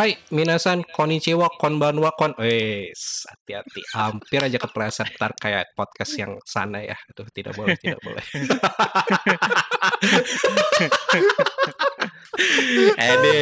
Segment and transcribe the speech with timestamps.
[0.00, 2.32] Hai, minasan, konnichiwa, konbanwa, kon...
[2.40, 3.84] Wes, hati-hati.
[3.92, 6.96] Hampir aja kepleset ntar kayak podcast yang sana ya.
[7.12, 8.24] Aduh, tidak boleh, tidak boleh.
[12.96, 13.36] Ede,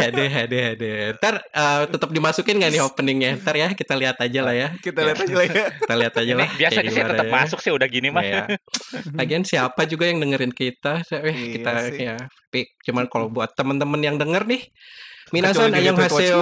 [0.00, 0.88] ede, ede, ede.
[1.20, 3.36] Ntar uh, tetap dimasukin gak nih openingnya?
[3.36, 4.72] Ntar ya, kita lihat aja lah ya.
[4.80, 5.68] Kita lihat aja lah ya.
[5.84, 6.48] Kita lihat aja lah.
[6.56, 7.32] Biasanya sih tetap ya.
[7.36, 8.24] masuk sih udah gini mah.
[8.24, 8.48] Ya.
[9.12, 11.04] Lagian siapa juga yang dengerin kita?
[11.04, 12.08] Eh, Iya kita sih.
[12.08, 12.16] ya.
[12.16, 14.64] Tapi cuman kalau buat teman-teman yang denger nih,
[15.34, 16.38] minasan tweet haseo.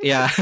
[0.00, 0.32] Ya.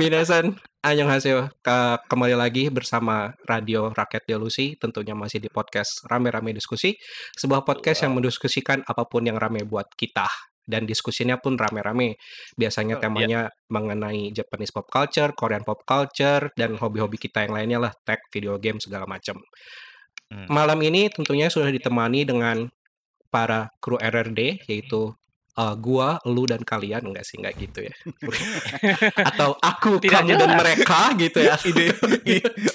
[0.00, 1.52] minasan ayong haseo.
[1.60, 6.96] Ke- kembali lagi bersama Radio Rakyat Delusi, tentunya masih di podcast Rame-rame Diskusi,
[7.36, 10.24] sebuah podcast yang mendiskusikan apa pun yang rame buat kita.
[10.66, 12.18] Dan diskusinya pun rame-rame.
[12.58, 17.78] Biasanya Oh, temanya mengenai Japanese pop culture, Korean pop culture, dan hobi-hobi kita yang lainnya
[17.78, 19.38] lah, tech, video game, segala macam.
[20.26, 20.50] Hmm.
[20.50, 22.66] Malam ini tentunya sudah ditemani dengan
[23.30, 25.14] para kru RRD yaitu
[25.56, 27.94] uh, gua, lu dan kalian enggak sih enggak gitu ya.
[29.32, 30.58] Atau aku, Tidak kamu dan jelas.
[30.60, 31.54] mereka gitu ya.
[31.58, 31.86] Ide,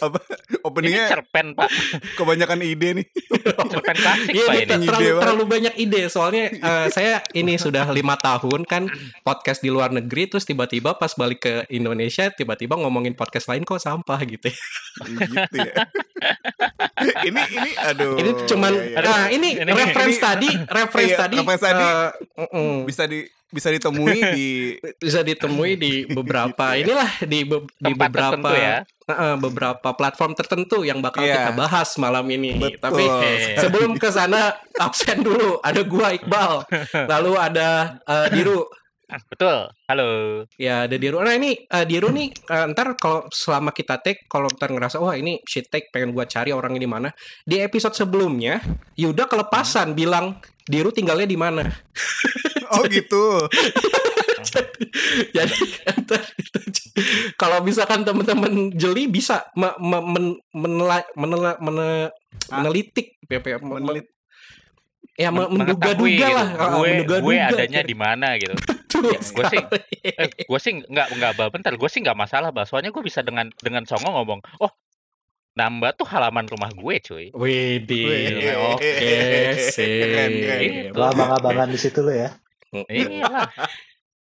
[0.02, 1.70] apa Ini openingnya cerpen pak,
[2.18, 3.08] kebanyakan ide nih.
[3.72, 4.66] cerpen klasik Iya, pak ini.
[4.66, 6.02] Ide terlalu, terlalu banyak ide.
[6.10, 8.90] Soalnya uh, saya ini sudah lima tahun kan
[9.22, 13.80] podcast di luar negeri, terus tiba-tiba pas balik ke Indonesia, tiba-tiba ngomongin podcast lain kok
[13.80, 14.50] sampah gitu.
[14.50, 14.58] ya.
[15.26, 15.74] gitu ya.
[17.26, 18.14] ini ini aduh.
[18.14, 19.00] ini cuman, iya, iya.
[19.02, 21.86] nah ini, Ini- reference ini- tadi, reference Iya, tadi, reference tadi.
[21.86, 22.10] uh,
[22.74, 22.88] mm-mm.
[22.88, 24.48] bisa di bisa ditemui di
[25.04, 28.78] bisa ditemui di beberapa inilah di be- di beberapa tertentu ya.
[29.12, 31.36] Heeh, beberapa platform tertentu yang bakal Iya.
[31.36, 32.56] kita bahas malam ini.
[32.56, 32.80] Betul.
[32.80, 33.60] Tapi Eh.
[33.60, 35.60] sebelum ke sana absen dulu.
[35.60, 36.64] Ada gua Iqbal,
[37.06, 38.64] lalu ada eh, Diru.
[39.28, 39.68] Betul.
[39.92, 40.08] Halo.
[40.56, 41.20] Ya, ada Diru.
[41.20, 45.12] Nah, ini eh, Diru nih eh, ntar kalau selama kita take kalau ntar ngerasa wah
[45.12, 47.12] ini shit take pengen gua cari orang ini mana.
[47.44, 48.64] Di episode sebelumnya
[48.96, 51.68] Yuda kelepasan bilang Diru tinggalnya di mana.
[52.78, 53.24] Oh gitu.
[55.36, 55.56] Jadi
[56.02, 56.60] ntar itu-
[57.36, 62.12] kalau misalkan teman-teman jeli bisa me- me- men- menela- menela- mene-
[62.50, 62.60] Ah.
[62.60, 64.08] menelitik ya, ya, me- Menelit.
[65.16, 66.60] ya me- Men- menduga-duga lah gitu.
[66.60, 68.56] ah, Gue gue menduga-duga adanya kira- di mana gitu.
[68.92, 69.66] Betul Ya, gue sih-.
[70.04, 71.74] Eh, gue sih nggak nggak bentar.
[71.74, 72.66] Gue sih nggak masalah bah.
[72.66, 74.44] Soalnya gue bisa dengan dengan songo ngomong.
[74.60, 74.72] Oh,
[75.54, 77.26] nambah tuh halaman rumah gue cuy.
[77.32, 78.56] Widih, Wih.
[78.76, 78.94] oke
[79.70, 80.00] sih.
[80.02, 80.62] Keren, keren.
[80.92, 80.98] Itu.
[80.98, 82.30] Lo abang-abangan di situ lo ya.
[82.72, 83.50] Iya lah.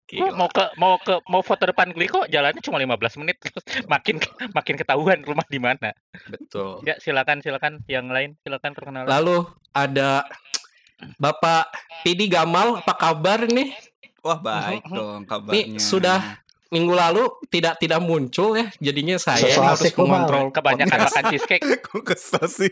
[0.10, 0.34] Gue Gila.
[0.34, 3.62] mau ke mau ke mau foto depan Gliko jalannya cuma 15 menit terus
[3.94, 4.18] makin
[4.58, 5.94] makin ketahuan rumah di mana.
[6.26, 6.82] Betul.
[6.82, 9.06] Ya silakan silakan yang lain silakan perkenalan.
[9.06, 10.26] Lalu ada
[11.22, 11.70] Bapak
[12.02, 13.72] Pidi Gamal, apa kabar nih?
[14.26, 15.54] Wah baik dong kabarnya.
[15.54, 21.09] Nih sudah minggu lalu tidak tidak muncul ya, jadinya saya yang harus mengontrol Kebanyakan podcast.
[21.12, 22.72] makan cheesecake, Kok kesel sih?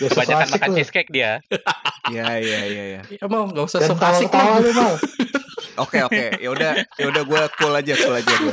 [0.00, 1.32] Ya, kebanyakan makan cheesecake dia.
[2.08, 3.02] Iya iya iya ya.
[3.20, 4.64] Ya mau nggak usah sok asik tawa-tawa lah.
[4.64, 4.94] lu mal.
[5.84, 6.40] Oke oke.
[6.40, 8.52] Ya udah ya udah gue cool aja cool aja gue.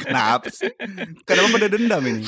[0.00, 0.72] Kenapa sih?
[1.22, 2.24] Kenapa pada dendam ini?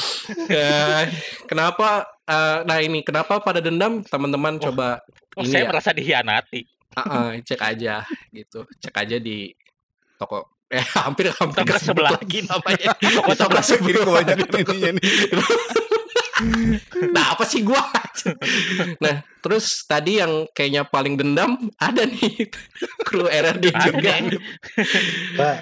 [0.46, 1.08] Ya,
[1.48, 2.04] kenapa?
[2.22, 5.00] eh, nah ini kenapa pada dendam teman-teman coba
[5.34, 6.60] Oh, ini saya ya, merasa dihianati.
[6.92, 9.54] ah, ah, cek aja gitu, cek aja di
[10.18, 10.57] toko.
[10.68, 12.12] Eh hampir hampir kesebut sebelah.
[12.12, 12.90] lagi namanya.
[12.94, 13.64] Toko sebelah.
[13.64, 14.04] Ini sebelah.
[14.04, 15.06] kebanyakan ininya nih.
[17.10, 17.82] Nah apa sih gua?
[19.02, 22.46] nah terus tadi yang kayaknya paling dendam ada nih
[23.00, 24.12] kru RRD juga.
[25.34, 25.56] Pak,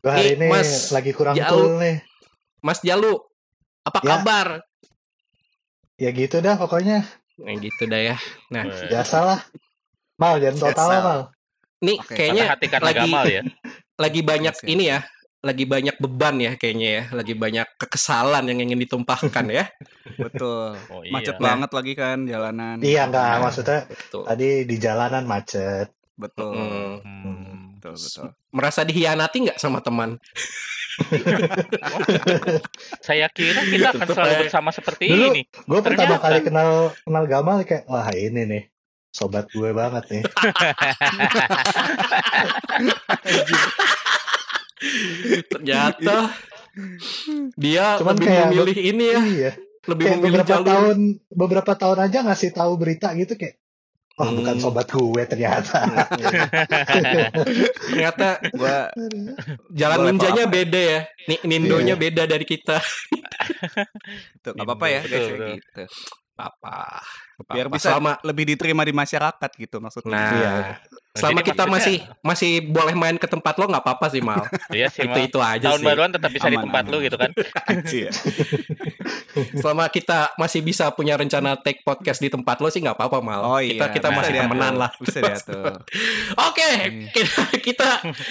[0.00, 1.54] gua hari ini Mas, lagi kurang jauh.
[1.70, 2.02] cool nih.
[2.58, 3.14] Mas Jalu,
[3.84, 4.08] apa Ya.
[4.10, 4.46] kabar?
[5.94, 7.06] Ya gitu dah pokoknya.
[7.38, 8.16] Nah gitu dah ya.
[8.48, 9.46] Nah Biasalah.
[10.16, 11.20] Mal, jangan tawa mal.
[11.78, 13.42] nih Oke, kayaknya hati karena lagi gamal ya.
[13.98, 14.70] Lagi banyak Yes, yes.
[14.70, 15.00] ini ya,
[15.38, 19.66] lagi banyak beban ya kayaknya ya, lagi banyak kekesalan yang ingin ditumpahkan ya.
[20.24, 20.78] Betul.
[20.90, 21.42] Oh Macet iya.
[21.42, 22.76] banget lagi kan jalanan.
[22.82, 24.22] Iya enggak, Nah, maksudnya Betul.
[24.26, 25.90] tadi di jalanan macet.
[26.18, 26.54] Betul.
[26.54, 26.94] Hmm.
[27.02, 27.58] Hmm.
[27.78, 28.26] Betul betul.
[28.50, 30.18] Merasa dihianati nggak sama teman?
[33.06, 35.42] Saya kira kita akan selalu bersama seperti Dulu, ini.
[35.62, 36.26] Gue pertama Ternyata.
[36.26, 36.70] kali kenal
[37.06, 38.62] kenal Gamal kayak wah ini nih
[39.10, 40.24] sobat gue banget nih.
[45.48, 46.16] Ternyata
[47.58, 49.50] dia Cuman lebih kayak memilih ini ya, Iya.
[49.88, 50.66] lebih Kayak memilih beberapa jalur.
[50.68, 53.56] tahun beberapa tahun aja ngasih tahu berita gitu kayak
[54.18, 54.58] bukan Hmm.
[54.58, 55.78] sobat gue ternyata.
[57.86, 58.90] Ternyata Gua
[59.70, 61.00] jalan Gua level ninjanya beda ya.
[61.28, 62.00] Ni- Nindonya Iya.
[62.00, 62.82] beda dari kita.
[64.42, 65.82] tuh enggak apa-apa ya guys ya, gitu.
[66.34, 67.02] Apa?
[67.46, 70.10] Biar bisa selama lebih diterima di masyarakat gitu maksudnya.
[70.10, 70.54] nah Iya.
[71.08, 74.44] Selama Jadi kita maksudnya- masih masih boleh main ke tempat lo nggak apa-apa sih mal
[74.76, 75.26] Iya sih, itu Mal.
[75.26, 76.92] itu aja Tahun sih baruan tetap bisa di Aman, tempat aman.
[76.92, 77.30] lu gitu kan.
[79.60, 83.40] Selama kita masih bisa punya rencana take podcast di tempat lo sih nggak apa-apa mal
[83.40, 83.72] Oh iya.
[83.72, 84.46] kita kita bisa masih diatur.
[84.48, 85.72] temenan lah Bisa diatur.
[86.38, 87.10] oke Iya.
[87.10, 87.88] kita, kita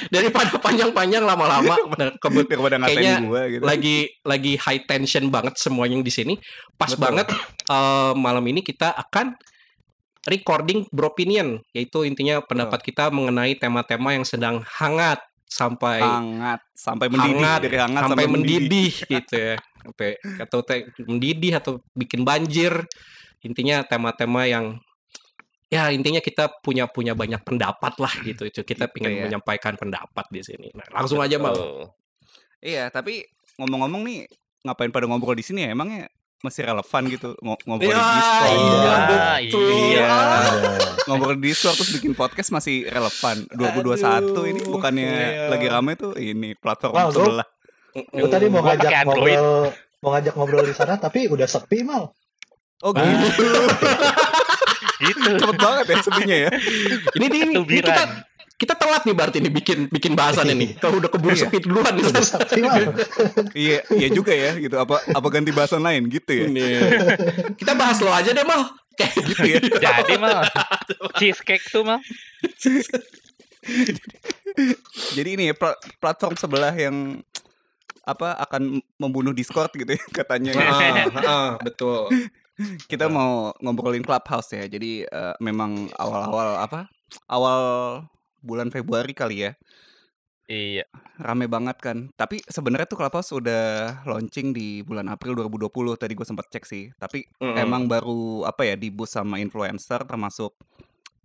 [0.09, 3.63] daripada panjang-panjang lama-lama nah, ngatain Kayaknya gua gitu.
[3.63, 6.33] lagi lagi high tension banget semuanya yang di sini.
[6.75, 7.01] Pas Betul.
[7.03, 7.27] banget
[7.67, 9.33] eh, malam ini kita akan
[10.27, 17.39] recording beropinion, yaitu intinya pendapat kita mengenai tema-tema yang sedang hangat sampai hangat sampai mendidih
[17.39, 19.55] hangat, dari hangat sampai, mendidih gitu ya.
[19.79, 20.09] Sampai
[20.43, 22.83] atau te- mendidih atau bikin banjir.
[23.39, 24.75] Intinya tema-tema yang
[25.71, 28.43] ya intinya kita punya punya banyak pendapat lah gitu.
[28.43, 29.23] Itu kita Gitu ingin ya.
[29.31, 30.67] menyampaikan pendapat di sini.
[30.75, 31.55] Nah, langsung aja mal.
[31.55, 31.95] Betul.
[32.59, 33.23] Iya, tapi
[33.55, 34.19] ngomong-ngomong nih
[34.67, 35.71] ngapain pada ngobrol di sini ya?
[35.71, 38.45] Emangnya masih relevan gitu ngo- ngobrol Ya, di Discord?
[38.47, 38.99] iya, Ah,
[39.39, 39.67] betul.
[39.73, 40.05] iya.
[40.05, 40.39] Ada.
[41.03, 43.35] Ngobrol di Discord terus bikin podcast masih relevan.
[43.51, 43.97] 2021
[44.45, 45.47] ini Aduh, bukannya iya.
[45.47, 47.47] lagi rame tuh ini platform gua- sebelah.
[47.97, 52.13] Gue tadi mau Gua ngajak ngobrol, mau ngajak ngobrol di sana tapi udah sepi mal.
[52.79, 53.45] Oh gitu.
[54.99, 55.29] Gitu.
[55.39, 56.49] Cepet banget ya sepinya ya.
[57.13, 57.93] Ini, ini, ini kita.
[58.57, 60.73] Kita telat nih berarti nih bikin bikin bahasan ini.
[60.75, 61.45] Kalau udah keburu Iya.
[61.45, 62.03] sepi duluan nih.
[62.03, 62.83] Mal.
[63.53, 64.73] Iya, iya juga ya gitu.
[64.75, 66.45] Apa apa ganti bahasan lain gitu ya?
[66.49, 66.81] Iya.
[67.53, 68.65] kita bahas lo aja deh mal.
[68.97, 69.61] Kayak Gitu ya.
[70.01, 70.41] Jadi mal
[71.21, 72.01] cheesecake tuh mal.
[75.13, 77.21] Jadi ini ya pla- platform sebelah yang
[78.01, 80.55] apa akan membunuh Discord gitu ya katanya.
[80.55, 82.09] Heeh, heeh, betul.
[82.89, 84.65] Kita mau ngobrolin Clubhouse ya.
[84.65, 86.89] Jadi eh, memang awal-awal apa?
[87.27, 87.61] Awal
[88.41, 89.51] bulan Februari kali ya.
[90.47, 90.87] Iya.
[91.19, 92.07] Rame banget kan.
[92.15, 95.67] Tapi sebenarnya tuh Clubhouse udah launching di bulan April 2020
[95.99, 96.87] tadi gue sempat cek sih.
[96.95, 97.59] Tapi Mm-mm.
[97.59, 100.55] emang baru apa ya di boost sama influencer termasuk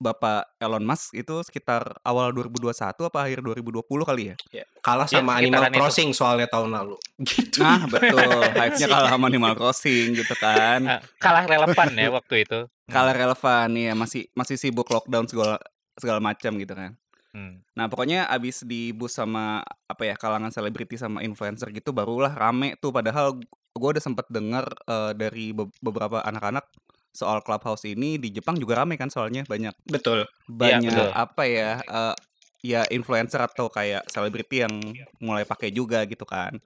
[0.03, 2.75] Bapak Elon Musk itu sekitar awal 2021
[3.07, 4.37] apa akhir 2020 kali ya?
[4.51, 5.79] Ya, kalah Ya, sama Animal sekitaran itu.
[5.79, 6.97] Crossing soalnya tahun lalu.
[7.23, 7.63] Gitu.
[7.63, 8.43] Nah, betul.
[8.59, 10.99] Hype-nya kalah sama Animal Crossing gitu kan.
[10.99, 12.67] Ah, Kalah relevan ya waktu itu.
[12.91, 15.63] Kalah relevan ya, masih masih sibuk lockdown segala
[15.95, 16.99] segala macam gitu kan.
[17.33, 17.65] Hmm.
[17.73, 22.77] Nah, pokoknya abis di boost sama apa ya kalangan selebriti sama influencer gitu barulah rame
[22.77, 23.41] tuh padahal
[23.73, 26.69] gue udah sempet denger eh, dari be- beberapa anak-anak
[27.13, 30.29] soal Clubhouse ini di Jepang juga rame kan soalnya banyak Betul.
[30.45, 31.09] banyak betul.
[31.13, 32.17] apa ya eh,
[32.63, 34.75] ya influencer atau kayak selebriti yang
[35.19, 36.61] mulai pakai juga gitu kan.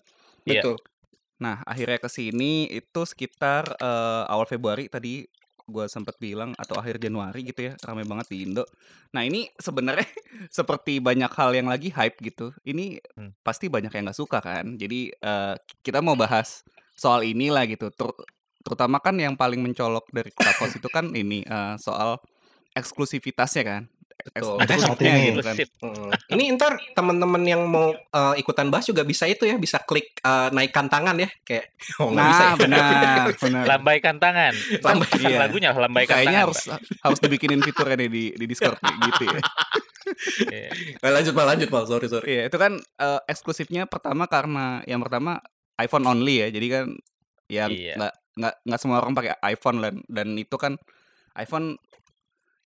[0.44, 0.66] Iya.
[0.66, 0.76] Betul.
[1.36, 5.24] Nah, akhirnya ke sini itu sekitar eh, awal Februari tadi
[5.66, 8.64] gua sempat bilang atau akhir Januari gitu ya, ramai banget di Indo.
[9.12, 10.06] Nah, ini sebenarnya
[10.58, 12.54] seperti banyak hal yang lagi hype gitu.
[12.62, 13.32] Ini Hmm.
[13.42, 14.78] pasti banyak yang nggak suka kan.
[14.78, 16.62] Jadi eh, kita mau bahas
[16.94, 17.90] soal inilah gitu.
[17.90, 18.24] Ter-
[18.62, 22.16] terutama kan yang paling mencolok dari Clubhouse itu kan ini eh, soal
[22.76, 23.82] eksklusivitasnya kan.
[24.26, 25.24] Eksklusifnya Ini.
[25.28, 25.54] gitu kan.
[25.54, 25.68] Eksklusif.
[25.80, 26.10] Mm.
[26.32, 30.48] Ini ntar teman-teman yang mau eh, ikutan bahas juga bisa itu ya, bisa klik eh,
[30.50, 31.70] naikkan tangan ya, kayak
[32.00, 32.56] oh nggak bisa Nah, ya.
[32.58, 33.64] benar, benar.
[33.68, 34.52] Lambaikan tangan.
[34.80, 35.38] Lambai- Iya.
[35.40, 36.44] lagunya lambaikan Kayaknya tangan.
[36.44, 36.60] harus
[37.00, 39.32] harus dibikinin fiturnya nih di di Discord nih, gitu ya.
[39.34, 39.44] Pak.
[40.46, 40.69] Iya.
[40.96, 42.26] Eh, lanjut mal, lanjut mal, sorry sorry.
[42.28, 45.38] Iya, itu kan eh, eksklusifnya pertama karena yang pertama
[45.76, 46.48] iPhone only ya.
[46.48, 46.84] Jadi kan
[47.46, 47.94] ya Iya.
[47.94, 50.74] nggak nggak nggak semua orang pakai iPhone dan dan itu kan
[51.34, 51.78] iPhone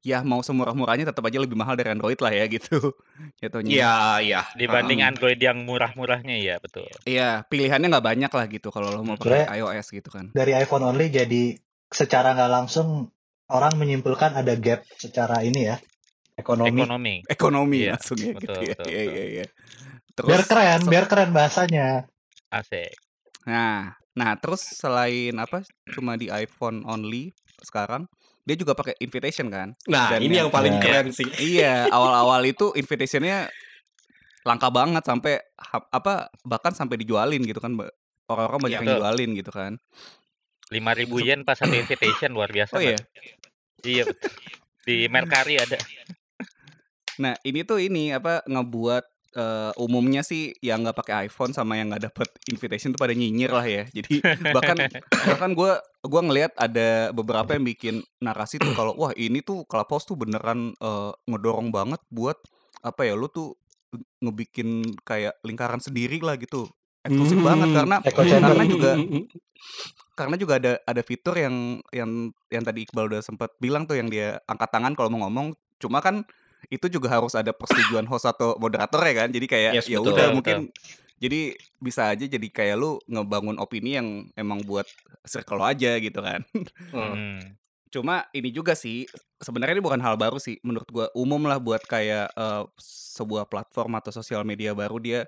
[0.00, 2.96] ya mau semurah-murahnya tetap aja lebih mahal dari Android lah ya gitu.
[3.40, 3.68] Jatuhnya.
[3.70, 3.94] Iya,
[4.24, 4.40] iya.
[4.56, 5.10] Dibanding Heeh.
[5.12, 6.88] Android yang murah-murahnya ya betul.
[7.04, 10.32] Iya, pilihannya nggak banyak lah gitu kalau lo mau pakai iOS gitu kan.
[10.32, 11.56] Dari iPhone only jadi
[11.90, 13.12] secara nggak langsung
[13.50, 15.76] orang menyimpulkan ada gap secara ini ya
[16.38, 16.80] ekonomi.
[16.80, 17.14] Ekonomi.
[17.28, 18.68] Ekonomi Iya, langsung ya betul, gitu ya.
[18.72, 19.12] betul, Iya, betul.
[19.12, 19.46] iya, iya.
[20.20, 21.86] Biar keren, so- biar keren bahasanya.
[22.50, 22.92] Asik.
[23.44, 28.08] Nah, nah terus selain apa cuma di iPhone only sekarang
[28.50, 29.78] dia juga pakai invitation kan?
[29.86, 30.82] Nah, Dan ini yang- yang paling Iya.
[30.82, 31.28] keren sih.
[31.38, 33.46] iya, awal-awal itu invitationnya
[34.42, 35.38] langka banget sampai
[35.86, 37.76] apa bahkan sampai dijualin gitu kan
[38.26, 39.78] orang-orang banyak Iya, yang jualin gitu kan.
[40.66, 42.74] 5000 yen pas satu invitation luar biasa.
[42.74, 42.98] Oh iya.
[43.80, 44.30] Iya betul.
[44.82, 45.78] Di Mercari ada.
[47.18, 49.04] Nah, ini tuh ini apa ngebuat
[49.36, 53.50] eh, umumnya sih yang nggak pakai iPhone sama yang nggak dapet invitation tuh pada nyinyir
[53.52, 53.84] lah ya.
[53.90, 54.22] Jadi
[54.56, 54.76] bahkan
[55.26, 55.72] bahkan gue
[56.06, 60.74] gua ngelihat ada beberapa yang bikin narasi tuh kalau wah ini tuh Clubhouse tuh beneran
[60.74, 62.36] eh, ngedorong banget buat
[62.80, 63.54] apa ya lu tuh
[64.22, 66.70] ngebikin kayak lingkaran sendiri lah gitu
[67.02, 67.48] eksklusif Hmm.
[67.48, 68.92] banget karena karena juga
[70.14, 74.12] karena juga ada ada fitur yang yang yang tadi Iqbal udah sempat bilang tuh yang
[74.12, 76.28] dia angkat tangan kalau mau ngomong cuma kan
[76.68, 80.12] itu juga harus ada persetujuan host atau moderator ya kan jadi kayak Yes, ya betul,
[80.12, 80.34] udah betul.
[80.36, 80.58] mungkin
[81.16, 81.40] jadi
[81.76, 84.84] bisa aja jadi kayak lu ngebangun opini yang emang buat
[85.22, 86.44] circle lo aja gitu kan
[86.90, 87.12] Hmm.
[87.16, 87.40] Hmm.
[87.90, 89.02] Cuma ini juga sih
[89.36, 93.98] sebenarnya ini bukan hal baru sih menurut gua umum lah buat kayak eh, sebuah platform
[93.98, 95.20] atau sosial media baru dia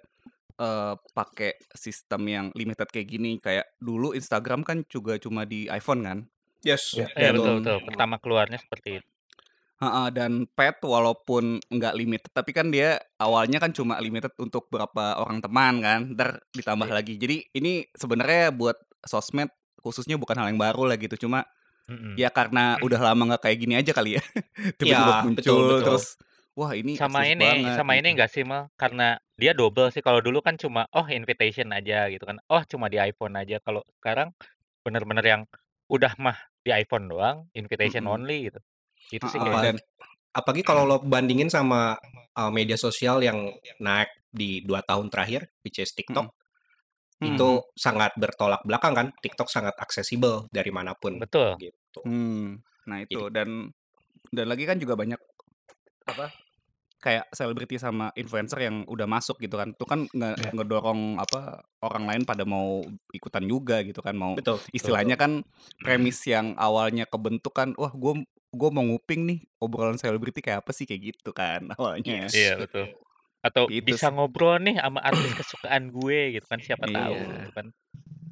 [0.55, 6.03] eh, pakai sistem yang limited kayak gini kayak dulu Instagram kan juga cuma di iPhone
[6.03, 6.19] kan
[6.63, 6.95] Yes.
[6.95, 7.11] Ya.
[7.13, 7.79] Iya Dan- betul betul.
[7.83, 9.09] Pertama keluarnya seperti itu.
[9.83, 15.19] Ha-ha, dan pet walaupun nggak limited tapi kan dia awalnya kan cuma limited untuk beberapa
[15.19, 16.95] orang teman kan ntar ditambah Iya.
[16.95, 19.51] lagi jadi ini sebenarnya buat sosmed
[19.83, 21.43] khususnya bukan hal yang baru lah gitu cuma
[21.91, 22.15] Mm-mm.
[22.15, 24.23] ya karena udah lama nggak kayak gini aja kali ya
[24.79, 25.83] tiba-tiba Ya, muncul betul, betul.
[25.83, 26.07] terus
[26.55, 28.15] wah ini sama ini banget, sama ini gitu.
[28.15, 32.23] enggak sih mal karena dia double sih kalau dulu kan cuma oh invitation aja gitu
[32.23, 34.31] kan oh cuma di iPhone aja kalau sekarang
[34.87, 35.43] bener-bener yang
[35.91, 38.15] udah mah di iPhone doang invitation Mm-mm.
[38.23, 38.63] only gitu
[39.19, 39.77] itu sih dan
[40.33, 41.93] Apalagi kalau lo bandingin sama
[42.33, 43.53] uh, media sosial yang
[43.85, 46.33] naik di dua tahun terakhir, which is TikTok,
[47.23, 47.39] Hmm.
[47.39, 49.07] itu sangat bertolak belakang kan.
[49.23, 51.23] TikTok sangat aksesibel dari mana pun.
[51.23, 52.01] betul Gitu.
[52.03, 52.59] Hmm,
[52.91, 53.71] nah itu dan
[54.35, 55.21] dan lagi kan juga banyak
[56.11, 56.35] apa
[57.03, 60.51] kayak selebriti sama influencer yang udah masuk gitu kan itu kan nge- Ya.
[60.53, 61.41] ngedorong apa
[61.81, 62.79] orang lain pada mau
[63.11, 64.57] ikutan juga gitu kan mau Betul.
[64.57, 65.43] betul, istilahnya kan
[65.77, 70.71] premis yang awalnya kebentuk kan wah gue gue mau nguping nih obrolan selebriti kayak apa
[70.71, 72.33] sih kayak gitu kan awalnya Yes.
[72.33, 72.87] iya betul
[73.43, 74.15] atau Gitu bisa sih.
[74.15, 77.27] ngobrol nih sama artis kesukaan gue gitu kan siapa tahu Iya.
[77.37, 77.67] gitu kan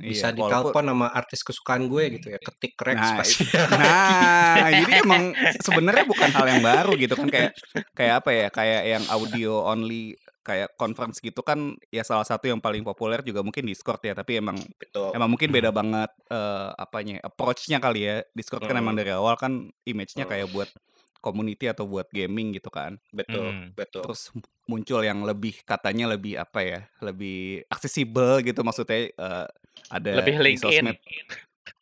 [0.00, 2.38] Bisa Iya, walaupun- ditelepon sama artis kesukaan gue gitu ya.
[2.40, 3.44] Ketik Rex Nah, pasti.
[3.84, 5.22] Nah, jadi emang
[5.60, 7.50] sebenarnya bukan hal yang baru gitu kan kayak
[7.92, 8.46] kayak apa ya?
[8.48, 13.44] Kayak yang audio only kayak conference gitu kan ya salah satu yang paling populer juga
[13.44, 15.12] mungkin Discord ya, tapi emang Betul.
[15.12, 18.24] emang mungkin beda banget eh, apanya approach-nya kali ya.
[18.32, 19.00] Discord kan emang Hmm.
[19.04, 19.52] dari awal kan
[19.84, 20.32] image-nya Hmm.
[20.32, 20.72] kayak buat
[21.20, 22.96] community atau buat gaming gitu kan.
[23.12, 23.52] Betul.
[23.52, 23.66] Hmm.
[23.76, 24.08] Betul.
[24.08, 24.32] Terus
[24.66, 26.80] muncul yang lebih katanya lebih apa ya?
[27.04, 29.46] Lebih aksesibel gitu maksudnya eh,
[29.92, 30.98] ada lebih di link in sosmed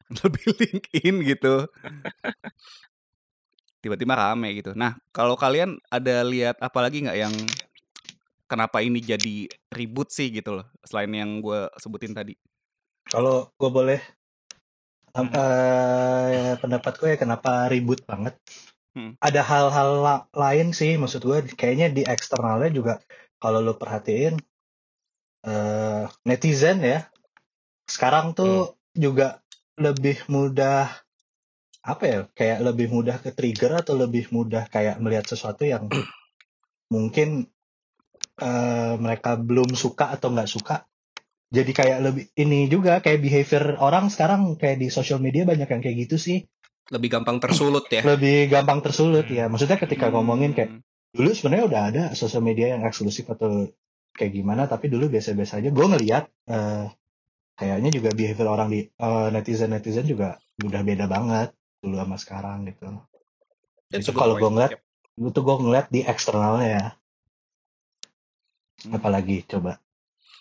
[0.25, 1.55] lebih LinkedIn gitu.
[3.79, 4.75] Tiba-tiba rame gitu.
[4.75, 7.35] Nah, kalau kalian ada lihat apa lagi nggak yang
[8.49, 12.35] kenapa ini jadi ribut sih gitu loh, selain yang gue sebutin tadi.
[13.09, 14.01] Kalau gue boleh
[15.19, 15.35] Hmm.
[15.35, 18.39] eh, pendapat gue ya kenapa ribut banget.
[18.99, 19.15] Hmm.
[19.23, 22.95] Ada hal-hal la- lain sih maksud gue kayaknya di eksternalnya juga
[23.39, 24.35] kalau lo perhatiin
[25.47, 27.07] eh, netizen ya
[27.87, 29.39] sekarang tuh juga
[29.79, 30.91] lebih mudah
[31.87, 35.87] apa ya kayak lebih mudah ke trigger atau lebih mudah kayak melihat sesuatu yang
[36.95, 37.47] mungkin
[38.43, 40.83] eh, mereka belum suka atau nggak suka.
[41.55, 45.83] Jadi kayak lebih ini juga kayak behavior orang sekarang kayak di sosial media banyak yang
[45.87, 46.39] kayak gitu sih
[46.89, 48.01] Lebih gampang tersulut ya.
[48.03, 50.83] lebih gampang tersulut ya maksudnya ketika ngomongin kayak Hmm.
[51.11, 53.69] dulu sebenarnya udah ada sosial media yang eksklusif atau
[54.13, 56.85] kayak gimana tapi dulu biasa-biasa aja gue ngeliat eh,
[57.55, 58.81] kayaknya juga behavior orang di
[59.31, 62.89] netizen netizen juga udah beda banget dulu sama sekarang gitu
[63.89, 65.29] That's itu kalau gue ngeliat Yep.
[65.29, 66.87] itu gue ngeliat di eksternalnya ya
[68.79, 68.95] Hmm.
[68.95, 69.83] apalagi coba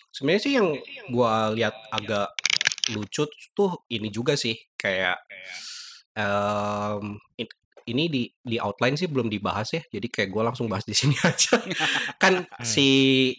[0.08, 0.68] Sebenarnya sih yang
[1.10, 2.32] gua lihat agak
[2.88, 5.18] lucu tuh ini juga sih kayak
[7.38, 7.56] in-
[7.88, 9.82] ini di di outline sih belum dibahas ya.
[9.88, 11.56] Jadi kayak gua langsung bahas di sini aja.
[12.20, 12.88] kan si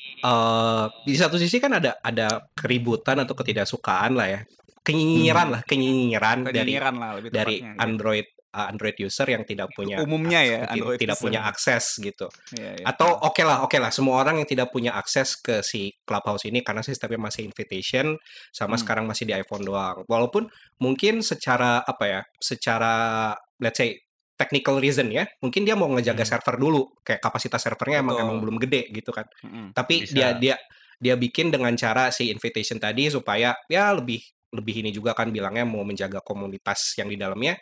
[0.01, 4.41] eh, di satu sisi kan ada ada keributan atau ketidaksukaan lah ya.
[4.79, 7.77] Kenyinyiran lah, kenyinyiran dari Kenyinyiran lah lebih dari tepatnya.
[7.77, 11.25] Android uh, Android user yang tidak punya Umumnya ya, tidak- Android tidak user.
[11.29, 12.27] punya akses gitu.
[12.57, 12.85] Iya, iya.
[12.89, 16.65] Atau oke lah, oke lah, semua orang yang tidak punya akses ke si Clubhouse ini
[16.65, 18.17] karena sistemnya masih invitation,
[18.49, 18.81] sama Hmm.
[18.81, 20.01] sekarang masih di iPhone doang.
[20.09, 20.49] Walaupun
[20.81, 22.93] mungkin secara apa ya, secara
[23.61, 24.01] let's say
[24.33, 26.31] technical reason ya, mungkin dia mau ngejaga Hmm.
[26.33, 28.25] server dulu, kayak kapasitas servernya emang Betul.
[28.25, 29.27] emang belum gede gitu kan.
[29.43, 29.75] Mm-mm.
[29.75, 30.13] Tapi Bisa.
[30.15, 30.55] dia dia
[30.99, 35.61] dia bikin dengan cara si invitation tadi supaya ya lebih lebih ini juga kan bilangnya
[35.63, 37.53] mau menjaga komunitas yang di dalamnya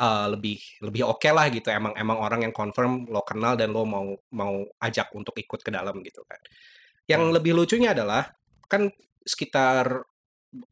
[0.00, 3.84] eh, lebih lebih oke lah gitu emang emang orang yang confirm lo kenal dan lo
[3.88, 6.40] mau mau ajak untuk ikut ke dalam gitu kan
[7.10, 7.34] yang Hmm.
[7.34, 8.26] lebih lucunya adalah
[8.68, 8.90] kan
[9.24, 10.04] sekitar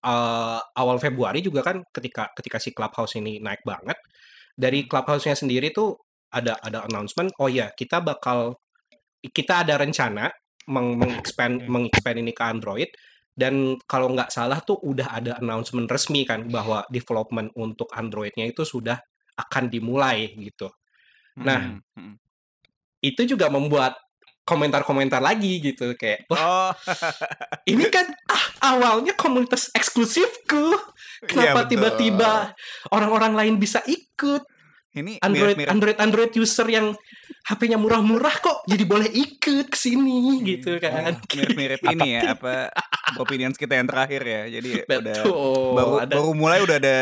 [0.05, 3.99] eh, awal Februari juga kan ketika ketika si Clubhouse ini naik banget
[4.55, 5.99] dari Clubhouse-nya sendiri tuh
[6.35, 8.59] ada ada announcement oh ya kita bakal
[9.23, 10.31] kita ada rencana
[10.71, 11.71] meng mengexpand Hmm.
[11.71, 12.91] mengexpand ini ke Android
[13.35, 18.63] dan kalau nggak salah tuh udah ada announcement resmi kan bahwa development untuk Android-nya itu
[18.63, 18.97] sudah
[19.35, 20.71] akan dimulai gitu.
[21.39, 22.15] Nah, Mm-mm.
[23.05, 24.01] Itu juga membuat
[24.45, 26.73] komentar-komentar lagi gitu kayak wah Oh,
[27.65, 30.73] ini kan ah, awalnya komunitas eksklusifku.
[30.73, 32.53] iya Kenapa tiba-tiba
[32.93, 34.45] orang-orang lain bisa ikut?
[34.95, 36.95] Ini Android mirip-mirip Android Android user yang
[37.45, 41.19] HP-nya murah-murah kok jadi boleh ikut ke sini gitu kan.
[41.21, 42.71] mirip-mirip ini ya apa
[43.19, 44.43] opinions kita yang terakhir ya.
[44.49, 45.75] Jadi udah Betul.
[45.75, 46.99] baru ada, baru mulai udah ada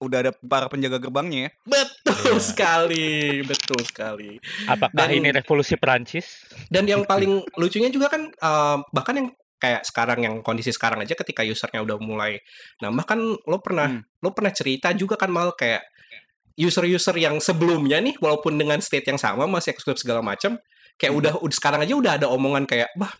[0.00, 1.50] udah ada para penjaga gerbangnya ya.
[1.64, 2.40] betul Iya.
[2.42, 3.08] sekali,
[3.44, 4.40] betul sekali.
[4.66, 6.26] Apakah Dan- ini revolusi Perancis?
[6.66, 11.12] Dan yang paling lucunya juga kan eh, bahkan yang kayak sekarang yang kondisi sekarang aja
[11.12, 12.38] ketika usernya udah mulai
[12.78, 14.02] nambah kan lo pernah Hmm.
[14.18, 15.82] lo pernah cerita juga kan mal kayak
[16.58, 20.58] user-user yang sebelumnya nih walaupun dengan state yang sama masih eksklusif segala macam
[20.98, 21.20] kayak Hmm.
[21.22, 23.14] udah udah sekarang aja udah ada omongan kayak bah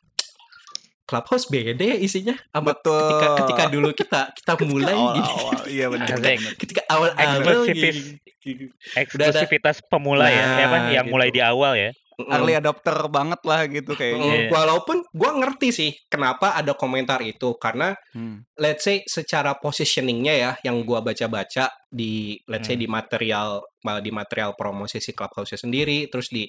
[1.08, 3.00] Clubhouse beda ya isinya sama Betul.
[3.00, 5.62] ketika ketika dulu kita kita mulai gini Awal-awal.
[5.78, 6.16] Iya benar.
[6.60, 7.96] Ketika awal-awal Eksklusifis.
[8.44, 8.66] gini.
[8.92, 11.12] Eksklusivitas pemula ya, Nah, ya apa yang gitu.
[11.16, 11.90] mulai di awal ya.
[12.18, 14.50] Early adopter banget lah gitu kayaknya.
[14.50, 14.50] Mm.
[14.50, 18.42] Walaupun gua ngerti sih kenapa ada komentar itu karena Hmm.
[18.58, 22.82] let's say secara positioningnya ya yang gua baca-baca di let's say Hmm.
[22.82, 23.48] di material
[23.86, 26.42] ma- di material promosi si Clubhouse sendiri terus di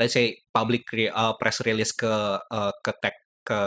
[0.00, 2.08] let's say public re- uh, press release ke
[2.40, 3.60] uh, ke tag ke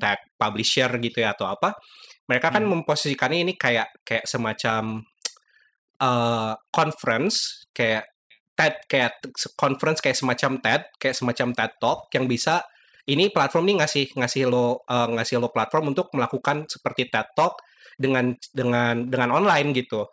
[0.00, 1.76] tag publisher gitu ya atau apa
[2.24, 2.80] mereka kan Hmm.
[2.80, 5.04] memposisikannya ini kayak kayak semacam
[6.00, 8.08] uh, conference kayak
[8.58, 9.22] TED kayak
[9.54, 12.66] conference kayak semacam TED kayak semacam TED Talk yang bisa
[13.06, 17.62] ini platform ini ngasih ngasih lo uh, ngasih lo platform untuk melakukan seperti TED Talk
[17.94, 20.10] dengan dengan dengan online gitu.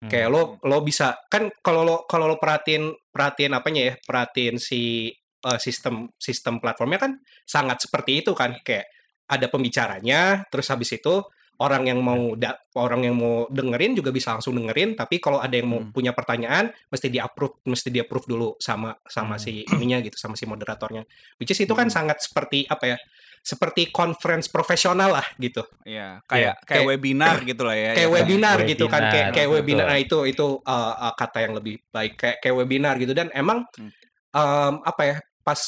[0.00, 0.08] Hmm.
[0.08, 5.10] Kayak lo lo bisa kan kalau lo kalau lo perhatiin perhatiin apanya ya perhatiin si
[5.44, 8.86] uh, sistem sistem platformnya kan sangat seperti itu kan kayak
[9.26, 11.22] ada pembicaranya terus habis itu
[11.60, 15.52] orang yang mau da- orang yang mau dengerin juga bisa langsung dengerin tapi kalau ada
[15.52, 15.92] yang mau Hmm.
[15.92, 19.42] punya pertanyaan mesti di approve mesti di approve dulu sama sama Hmm.
[19.44, 21.04] si ininya gitu sama si moderatornya
[21.36, 21.94] which is itu kan Hmm.
[21.94, 22.98] sangat seperti apa ya
[23.40, 27.92] seperti conference profesional lah gitu Iya, kayak Iya, kayak kayak- webinar gitu lah ya.
[27.92, 28.14] kayak ya.
[28.14, 29.56] webinar gitu kan kayak Webinar, kayak betul.
[29.60, 33.28] webinar nah itu itu uh, uh, kata yang lebih baik kayak kayak webinar gitu dan
[33.32, 33.92] emang Hmm.
[34.32, 35.60] um, apa ya pas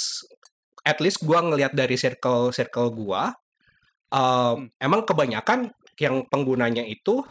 [0.82, 3.32] at least gua ngelihat dari circle circle gua
[4.10, 4.20] um,
[4.58, 4.66] Hmm.
[4.78, 7.22] emang kebanyakan yang penggunanya itu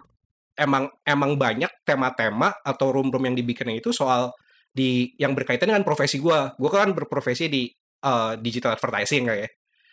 [0.55, 4.31] emang emang banyak tema-tema atau room-room yang dibikinnya itu soal
[4.71, 7.67] di yang berkaitan dengan profesi gua gua kan berprofesi di
[8.07, 9.51] uh, digital advertising kayak ya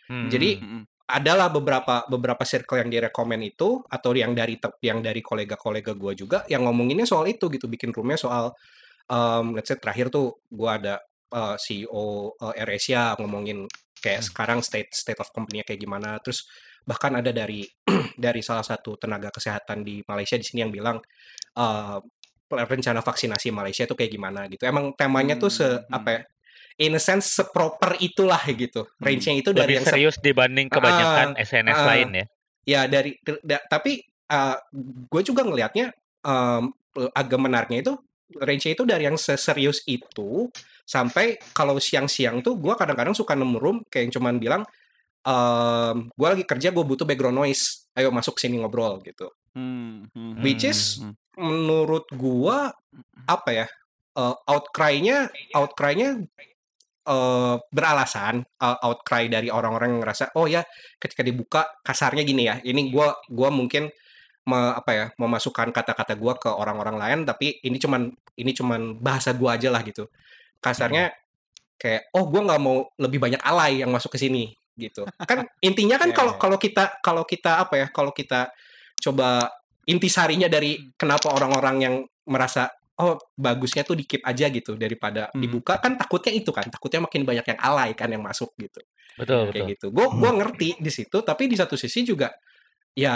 [0.09, 0.25] Hmm.
[0.25, 1.05] jadi Mm-mm.
[1.05, 6.37] adalah beberapa beberapa circle yang direkomend itu atau yang dari yang dari kolega-kolega gue juga
[6.49, 8.49] yang ngomonginnya soal itu gitu bikin roomnya soal
[9.05, 10.97] um, let's say terakhir tuh gue ada
[11.29, 13.69] uh, CEO uh, AirAsia ngomongin
[14.01, 14.27] kayak Hmm.
[14.33, 16.49] sekarang state state of company-nya kayak gimana terus
[16.89, 17.61] bahkan ada dari
[18.25, 20.97] dari salah satu tenaga kesehatan di Malaysia di sini yang bilang
[21.61, 22.01] uh,
[22.49, 25.97] rencana vaksinasi Malaysia itu kayak gimana gitu emang temanya tuh se Hmm, hmm.
[26.01, 26.21] apa ya
[26.81, 29.05] in a sense seproper itulah gitu Hmm.
[29.05, 31.85] range-nya itu dari Lebih yang se- serius dibanding kebanyakan SNS ah.
[31.93, 32.25] lain ya.
[32.65, 33.13] ya dari
[33.45, 34.01] da- tapi
[35.09, 35.89] gue juga ngelihatnya
[36.25, 36.63] em,
[37.17, 37.93] agak menariknya itu
[38.37, 40.49] range itu dari yang seserius itu
[40.85, 44.61] sampai kalau siang-siang tuh gue kadang-kadang suka nemu room kayak yang cuman bilang
[45.25, 47.89] em gue lagi kerja gue butuh background noise.
[47.97, 49.33] Ayo masuk sini ngobrol gitu.
[49.57, 51.13] Hmm, hmm, which hmm, is hmm.
[51.41, 52.69] menurut gua
[53.25, 53.67] apa ya
[54.13, 56.21] eh, outcry-nya outcry-nya
[57.09, 60.61] eh, beralasan eh, outcry dari orang-orang yang ngerasa oh ya
[61.01, 63.89] ketika dibuka kasarnya gini ya ini gua gua mungkin
[64.45, 69.33] me- apa ya memasukkan kata-kata gua ke orang-orang lain tapi ini cuman ini cuman bahasa
[69.33, 70.07] gua aja lah gitu.
[70.61, 71.09] Kasarnya
[71.81, 75.99] kayak oh gua nggak mau lebih banyak alay yang masuk ke sini gitu kan intinya
[75.99, 76.39] kan Ya, kalau ya.
[76.39, 78.49] kalau kita kalau kita apa ya kalau kita
[78.97, 79.51] coba
[79.85, 85.39] intisarinya dari kenapa orang-orang yang merasa oh bagusnya tuh dikip aja gitu daripada Hmm.
[85.39, 88.79] dibuka kan takutnya itu kan takutnya makin banyak yang alay kan yang masuk gitu
[89.15, 89.51] Betul, betul.
[89.51, 92.31] kayak gitu gue gua ngerti di situ tapi di satu sisi juga
[92.93, 93.15] ya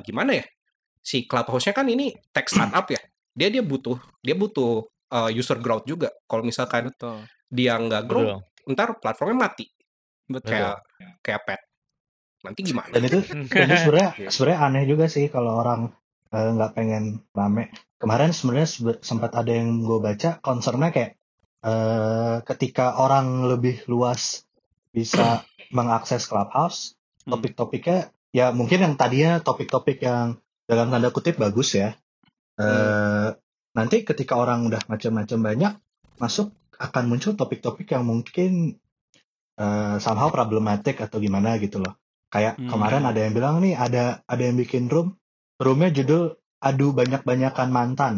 [0.00, 0.44] gimana ya
[1.02, 3.00] si clubhouse-nya kan ini tech startup ya
[3.32, 7.24] dia dia butuh dia butuh uh, user growth juga kalau misalkan Betul.
[7.48, 8.72] dia nggak grow Betul.
[8.76, 9.66] ntar platformnya mati
[10.32, 10.50] Betul.
[10.50, 10.76] kayak
[11.20, 11.60] kayak pet
[12.42, 14.28] nanti gimana Dan itu dan itu sebenarnya Iya.
[14.28, 15.80] sebenarnya aneh juga sih kalau orang
[16.28, 17.70] eh, nggak pengen rame.
[17.96, 21.14] Kemarin sebenarnya sebe- sempat ada yang gue baca concernnya kayak
[21.62, 24.42] eh, ketika orang lebih luas
[24.90, 25.44] bisa
[25.76, 27.38] mengakses clubhouse, Hmm.
[27.38, 31.94] topik-topiknya ya mungkin yang tadinya topik-topik yang dalam tanda kutip bagus ya.
[32.58, 33.28] Eh,
[33.72, 35.72] Nanti ketika orang udah macam-macam banyak
[36.18, 38.81] masuk akan muncul topik-topik yang mungkin
[39.58, 41.96] eh, somehow problematik atau gimana gitu loh.
[42.28, 42.68] Kayak Hmm.
[42.72, 45.16] kemarin ada yang bilang nih ada ada yang bikin room,
[45.60, 48.14] roomnya judul adu banyak-banyakan mantan.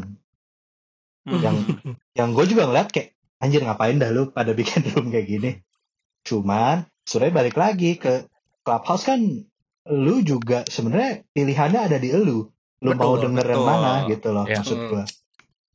[1.27, 1.41] Hmm.
[1.43, 1.57] Yang
[2.19, 5.51] yang gue juga ngeliat kayak anjir ngapain dah lu pada bikin room kayak gini.
[6.23, 8.29] Cuman sebenarnya balik lagi ke
[8.63, 9.21] clubhouse kan
[9.85, 12.49] lu juga sebenarnya pilihannya ada di elu.
[12.81, 13.69] Lu Betul, mau denger yang betul.
[13.69, 14.61] mana gitu loh Ya.
[14.61, 14.89] maksud Hmm.
[14.89, 15.05] gue.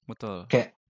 [0.07, 0.37] Betul.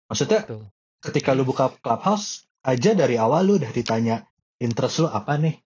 [0.06, 0.62] Maksudnya Betul.
[1.00, 4.26] ketika lu buka Clubhouse aja dari awal lu udah ditanya
[4.60, 5.56] interest lu apa nih.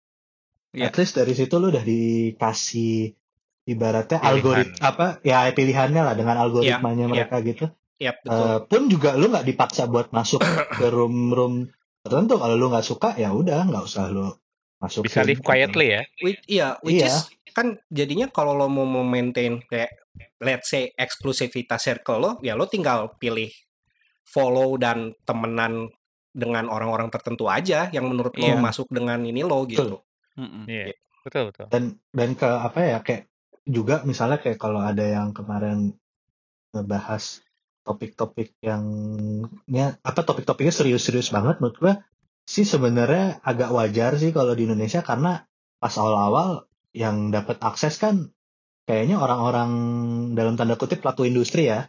[0.71, 0.91] Iya.
[0.91, 3.11] At least dari situ lu udah dikasih
[3.67, 4.31] ibaratnya Pilihan.
[4.35, 7.13] algorit apa ya pilihannya lah dengan algoritmanya iya.
[7.13, 7.67] mereka gitu.
[8.01, 8.41] Yap, betul.
[8.41, 10.41] Eh, pun juga lu nggak dipaksa buat masuk
[10.81, 11.69] ke room-room
[12.01, 14.33] tertentu kalau lu nggak suka ya udah nggak usah lu
[14.81, 16.03] masuk Bisa live quietly ya.
[16.25, 17.13] Which, iya, which Iya.
[17.13, 19.91] is kan jadinya kalau lo mau maintain kayak
[20.41, 23.51] let's say eksklusivitas circle lo, ya lo tinggal pilih
[24.25, 25.91] follow dan temenan
[26.31, 28.59] dengan orang-orang tertentu aja yang menurut lo Iya.
[28.59, 30.01] masuk dengan ini lo gitu.
[30.39, 30.65] Mm-mm.
[30.71, 30.95] Iya.
[31.21, 31.67] Betul betul.
[31.69, 33.29] dan dan ke apa ya kayak
[33.69, 35.93] juga misalnya kayak kalau ada yang kemarin
[36.73, 37.45] ngebahas
[37.85, 38.85] topik-topik yang
[39.69, 41.93] ya, apa topik-topiknya serius-serius banget menurut gue
[42.49, 45.45] sih sebenarnya agak wajar sih kalau di Indonesia karena
[45.77, 46.65] pas awal-awal
[46.97, 48.33] yang dapat akses kan
[48.89, 49.71] kayaknya orang-orang
[50.35, 51.87] dalam tanda kutip pelaku industri ya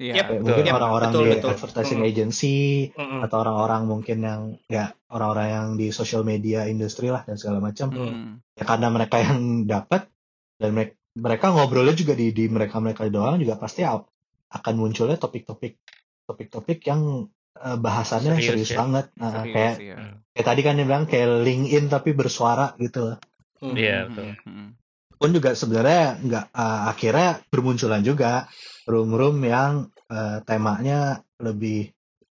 [0.00, 0.14] Iya.
[0.18, 0.26] Yep.
[0.26, 0.42] Betul.
[0.48, 1.50] mungkin orang-orang betul, di betul.
[1.52, 2.08] advertising Mm.
[2.08, 2.56] agency
[2.96, 3.20] Mm-mm.
[3.28, 7.92] atau orang-orang mungkin yang ya orang-orang yang di social media industri lah dan segala macam
[7.92, 8.40] Mm.
[8.56, 10.08] ya karena mereka yang dapat
[10.56, 15.76] dan mereka, mereka ngobrolnya juga di di mereka mereka doang juga pasti akan munculnya topik-topik
[16.24, 17.28] topik-topik yang
[17.60, 18.78] eh, bahasannya Serius serius, ya?
[18.80, 19.74] banget Nah, Serius, kayak.
[20.00, 20.14] Hmm.
[20.32, 23.18] kayak tadi kan dia bilang kayak LinkedIn tapi bersuara gitu loh
[23.62, 23.76] Mm.
[23.78, 24.24] Iya Mm, betul.
[24.26, 24.68] mm, mm.
[25.20, 28.50] pun juga sebenarnya nggak eh, akhirnya bermunculan juga
[28.84, 29.72] room-room yang
[30.08, 30.98] eh, temanya
[31.38, 31.90] lebih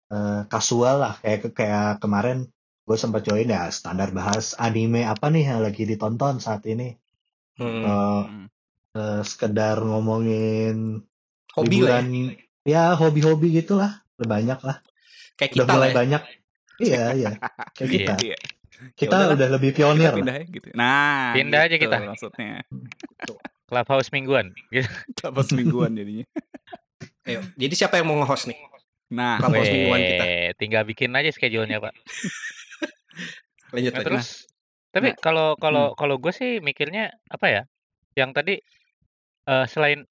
[0.09, 2.47] eh, kasual lah kayak kayak kemarin
[2.83, 6.95] gue sempat join ya standar bahas anime apa nih yang lagi ditonton saat ini
[7.57, 7.65] Mm.
[7.81, 8.47] Eh, Mm.
[8.93, 11.01] eh, sekedar ngomongin
[11.57, 12.05] Hobi lah ya.
[12.05, 12.07] liburan
[12.63, 14.77] ya hobi-hobi gitulah udah banyak lah
[15.35, 15.97] Kayak udah kita lah mulai ya.
[15.97, 16.23] banyak
[16.77, 17.31] iya iya
[17.73, 18.39] kayak Iya, kita Iya.
[18.93, 20.69] kita Ya udahlah, udah lebih pionir pindah ya gitu.
[20.77, 21.97] Nah, Pindah aja gitu kita.
[22.05, 22.53] Maksudnya
[23.67, 24.55] Clubhouse mingguan.
[24.71, 24.87] Gitu.
[25.27, 26.27] apa semingguan jadinya.
[27.27, 28.59] Ayo, jadi siapa yang mau nge-host nih?
[29.11, 30.25] Nah, Clubhouse mingguan kita.
[30.59, 31.95] Tinggal bikin aja schedule-nya, Pak.
[33.75, 34.07] Lanjut Nah, lanjut.
[34.07, 34.29] terus
[34.95, 37.63] tapi Nah, kalau kalau kalau gue sih mikirnya apa ya?
[38.17, 38.55] Yang tadi
[39.51, 40.07] eh, selain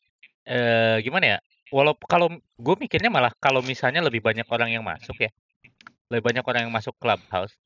[0.45, 1.37] eh, gimana ya?
[1.73, 5.31] Walaupun kalau gue mikirnya malah kalau misalnya lebih banyak orang yang masuk ya,
[6.13, 7.57] lebih banyak orang yang masuk clubhouse.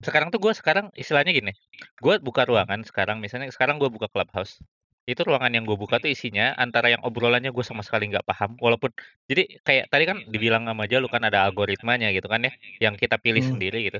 [0.00, 1.52] Sekarang tuh gue sekarang istilahnya gini,
[2.00, 4.60] gue buka ruangan sekarang, misalnya sekarang gue buka clubhouse,
[5.04, 8.56] itu ruangan yang gue buka tuh isinya antara yang obrolannya gue sama sekali nggak paham,
[8.60, 8.90] walaupun
[9.28, 13.20] jadi kayak tadi kan dibilang sama Jalu kan ada algoritmanya gitu kan ya, yang kita
[13.20, 13.60] pilih Hmm.
[13.60, 13.98] sendiri gitu.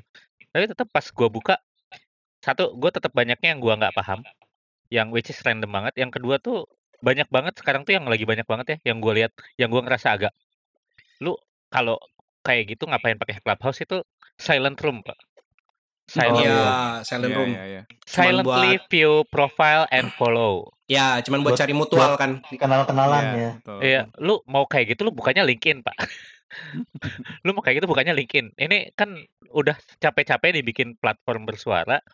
[0.54, 1.54] Tapi tetap pas gue buka
[2.44, 4.20] satu gue tetap banyaknya yang gua nggak paham
[4.92, 6.68] yang which is random banget yang kedua tuh
[7.00, 10.08] banyak banget sekarang tuh yang lagi banyak banget ya yang gue lihat yang gua ngerasa
[10.16, 10.32] agak
[11.24, 11.34] lu
[11.72, 11.96] kalau
[12.44, 14.04] kayak gitu ngapain pakai clubhouse itu
[14.36, 15.16] silent room pak
[16.04, 16.68] silent Oh, Iya, room
[17.02, 17.50] silent Iya, room.
[17.50, 17.82] iya, iya.
[18.04, 22.44] Cuman silently buat view profile and follow ya, cuman buat Buat- cari mutual kan.
[22.50, 23.78] kenal-kenalan Iya, ya betul.
[23.80, 25.96] Iya, lu mau kayak gitu lu bukannya LinkedIn, Pak.
[27.44, 28.52] lu mau kayak gitu bukannya LinkedIn.
[28.54, 29.16] Ini kan
[29.50, 32.04] udah capek-capek dibikin platform bersuara.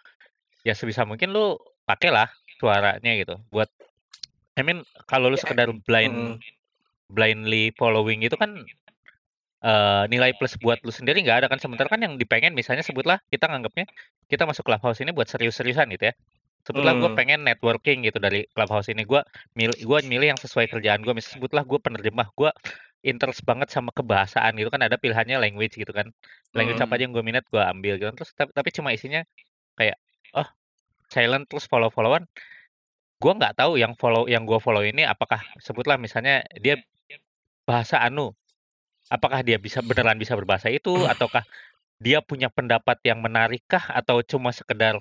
[0.63, 3.67] Ya sebisa mungkin lu pakailah suaranya gitu buat
[4.55, 7.11] I mean kalau lu Ya, sekedar blind mm.
[7.11, 8.55] blindly following itu kan
[9.65, 11.59] eh, nilai plus buat lu sendiri nggak ada kan?
[11.63, 13.87] Sementara kan yang dipengen misalnya sebutlah kita nganggapnya
[14.31, 16.15] kita masuk clubhouse ini buat serius-seriusan gitu ya.
[16.67, 17.17] Sebutlah gue Hmm.
[17.19, 19.03] pengen networking gitu dari clubhouse ini.
[19.09, 19.21] Gue
[19.59, 22.51] milih gue milih yang sesuai kerjaan gue misalnya sebutlah gue penerjemah gue
[23.01, 24.81] interest banget sama kebahasaan gitu kan.
[24.85, 26.13] Ada pilihannya language gitu kan.
[26.57, 26.87] Language Hmm.
[26.89, 29.21] apa aja yang gue minat gue ambil gitu terus tapi, tapi cuma isinya
[29.79, 29.97] kayak
[30.37, 30.49] oh
[31.13, 32.25] silent terus follow followan
[33.23, 36.81] gue nggak tahu yang follow yang gue follow ini apakah sebutlah misalnya dia
[37.69, 38.33] bahasa anu
[39.11, 41.05] apakah dia bisa beneran bisa berbahasa itu?
[41.05, 41.43] Ataukah
[42.01, 44.97] dia punya pendapat yang menarikkah atau cuma sekedar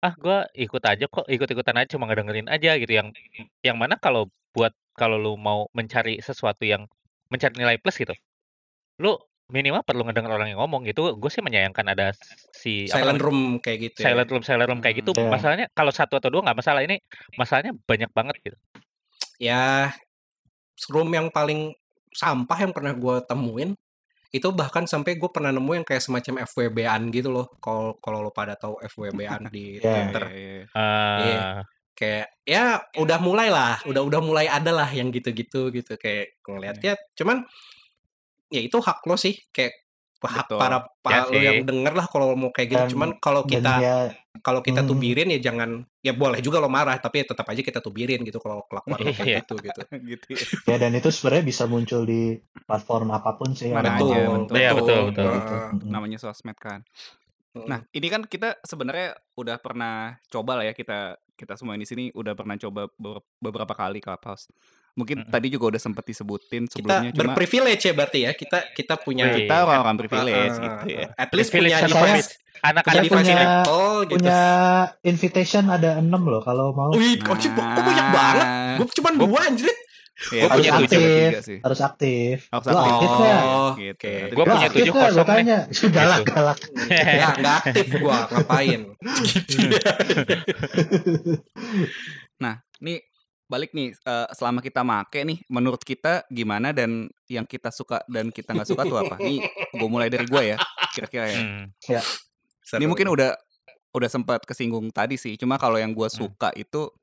[0.00, 2.88] ah gue ikut aja kok ikut-ikutan aja cuma ngedengerin aja gitu.
[2.94, 3.12] Yang
[3.60, 6.88] yang mana kalau buat kalau lu mau mencari sesuatu yang
[7.28, 8.16] mencari nilai plus gitu?
[8.96, 11.12] Lu minimal perlu ngedenger orang yang ngomong gitu.
[11.18, 12.14] Gue sih menyayangkan ada
[12.54, 14.04] si apa Silent namanya, room kayak gitu ya.
[14.08, 15.10] silent room silent room kayak gitu.
[15.12, 15.28] Hmm.
[15.28, 16.80] masalahnya kalau satu atau dua nggak masalah.
[16.86, 16.96] Ini
[17.36, 18.56] masalahnya banyak banget gitu.
[19.36, 19.92] Ya,
[20.88, 21.76] room yang paling
[22.10, 23.70] sampah yang pernah gue temuin
[24.30, 27.50] itu bahkan sampai gue pernah nemu yang kayak semacam FWB-an gitu loh.
[27.58, 29.82] Kalau kalau lo pada tahu FWB-an di Ya.
[29.82, 30.24] Twitter.
[30.26, 30.62] Iya, iya,
[31.18, 31.38] iya.
[31.40, 31.60] Eh,
[31.92, 32.64] kayak ya
[32.96, 37.44] udah mulai lah udah udah mulai ada lah yang gitu-gitu gitu kayak ngeliatnya cuman
[38.48, 39.74] ya itu hak lo sih kayak
[40.18, 40.58] hak Betul.
[40.58, 41.44] para Ya para lo sih.
[41.44, 43.96] yang denger lah kalau mau kayak gitu Dan- cuman kalau dan kita ya
[44.38, 44.88] kalau kita Hmm.
[44.88, 48.38] tubirin ya jangan ya boleh juga lo marah tapi ya tetap aja kita tubirin gitu
[48.38, 49.14] kalau kelakuan lo Iya.
[49.18, 49.80] kayak gitu gitu
[50.16, 50.44] gitu ya.
[50.70, 54.38] ya dan itu sebenarnya bisa muncul di platform apa pun sih Mana betul aja, betul,
[54.46, 54.56] betul.
[54.56, 55.24] Iya, betul, betul.
[55.34, 55.50] Gitu.
[55.50, 55.68] Heeh.
[55.74, 55.90] Mm-mm.
[55.90, 56.80] namanya sosmed kan.
[57.50, 62.12] Nah, ini kan kita sebenarnya udah pernah coba lah ya kita kita semua di sini
[62.12, 64.52] udah pernah coba beber- beberapa kali Clubhouse.
[64.90, 65.30] mungkin Mm-mm.
[65.30, 68.34] tadi juga udah sempat disebutin Kita sebelumnya cuma berprivilege ya berarti ya.
[68.34, 71.06] Kita kita punya kita orang-orang privilege Uh, gitu ya.
[71.14, 74.14] At least Privilege punya device, punya Anak-anak device punya- Apple gitu.
[74.18, 74.40] Punya
[75.02, 76.90] invitation ada 6 loh kalau mau.
[76.92, 78.46] Wih, kok kok banyak banget.
[78.76, 79.70] Gue cuma Gua- dua anjir.
[80.30, 81.40] Ya, gua harus punya aktif tujuh.
[81.40, 81.58] sih.
[81.60, 82.36] Harus aktif.
[82.46, 82.92] Harus aktif.
[83.08, 83.08] aktif?
[83.40, 84.12] Oh, Gitu.
[84.30, 85.58] Gua Lu punya tujuh kosong Gua tanya.
[85.70, 86.28] Sudah lah Gitu.
[86.28, 86.58] galak.
[86.90, 88.80] ya nggak aktif gua ngapain
[89.22, 89.92] gitu ya.
[92.38, 92.98] Nah, nih
[93.50, 98.30] balik nih eh, selama kita make nih menurut kita gimana dan yang kita suka dan
[98.30, 99.18] kita nggak suka tuh apa?
[99.18, 100.56] Nih gue mulai dari gue ya
[100.90, 101.38] kira-kira ya.
[101.40, 101.66] Hmm.
[102.70, 103.34] Ini mungkin udah
[103.90, 105.34] udah sempat kesinggung tadi sih.
[105.34, 106.18] Cuma kalau yang gue Hmm.
[106.20, 106.94] suka itu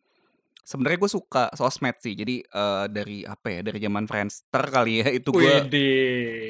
[0.68, 2.12] sebenarnya gue suka sosmed sih.
[2.12, 3.60] Jadi eh, dari apa ya?
[3.64, 5.54] Dari zaman Friendster kali ya itu gue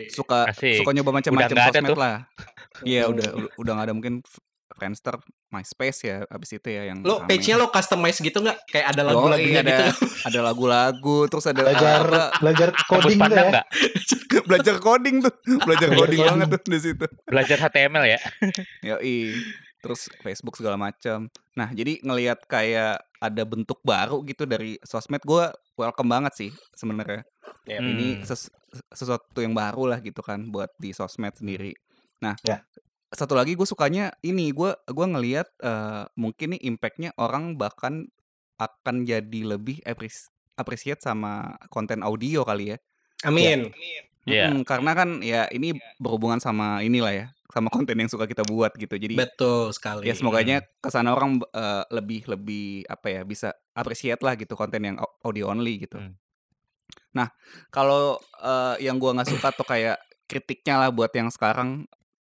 [0.09, 0.81] suka Asik.
[0.81, 1.97] suka nyoba macam-macam ada sosmed tuh.
[1.97, 2.15] lah.
[2.81, 4.25] Iya udah udah- nggak ada mungkin
[4.67, 5.17] Friendster,
[5.49, 7.33] MySpace ya abis itu ya yang Lo rame.
[7.33, 8.57] page-nya lo customize gitu nggak?
[8.69, 10.05] Kayak ada lagu-lagunya ada gitu.
[10.21, 13.43] ada lagu-lagu terus ada Belajar apa, belajar coding tuh ya.
[13.49, 13.65] nggak?
[14.51, 15.33] belajar coding tuh
[15.65, 16.19] belajar coding coding.
[16.21, 18.19] banget tuh di situ Belajar HTML ya?
[18.85, 19.33] Yoi.
[19.77, 25.45] terus Facebook segala macam nah jadi ngelihat kayak ada bentuk baru gitu dari sosmed gue
[25.75, 27.23] welcome banget sih sebenarnya
[27.63, 27.95] Ya, Hmm.
[27.95, 28.51] ini ses-
[28.91, 31.71] sesuatu yang baru lah gitu kan buat di sosmed sendiri
[32.19, 32.63] nah Ya.
[33.09, 38.07] satu lagi gue sukanya ini gue gua ngelihat eh, mungkin nih impactnya orang bahkan
[38.55, 42.77] akan jadi lebih appreci- appreciate sama konten audio kali ya
[43.23, 43.73] Amin.
[44.27, 44.51] Iya.
[44.51, 48.75] Mm-mm, karena kan ya ini berhubungan sama inilah ya, sama konten yang suka kita buat
[48.75, 48.91] gitu.
[48.91, 50.03] Jadi Betul sekali.
[50.03, 54.83] ya semoganya ke sana orang eh, lebih lebih apa ya bisa appreciate lah gitu konten
[54.83, 55.97] yang au- audio only gitu.
[55.97, 56.13] Hmm.
[57.15, 57.31] Nah
[57.67, 61.87] kalau eh, yang gua nggak suka tuh kayak kritiknya lah buat yang sekarang.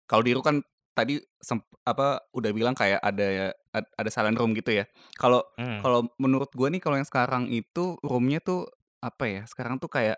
[0.09, 0.61] Kalau Diru kan
[0.93, 4.85] tadi semp- apa udah bilang kayak ada ad- ada silent room gitu ya.
[5.17, 5.81] Kalau Hmm.
[5.81, 8.69] kalau menurut gue nih kalau yang sekarang itu roomnya tuh
[9.01, 10.17] apa ya sekarang tuh kayak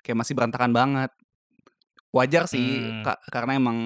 [0.00, 1.10] kayak masih berantakan banget
[2.14, 3.02] wajar sih Hmm.
[3.02, 3.78] Kak, karena emang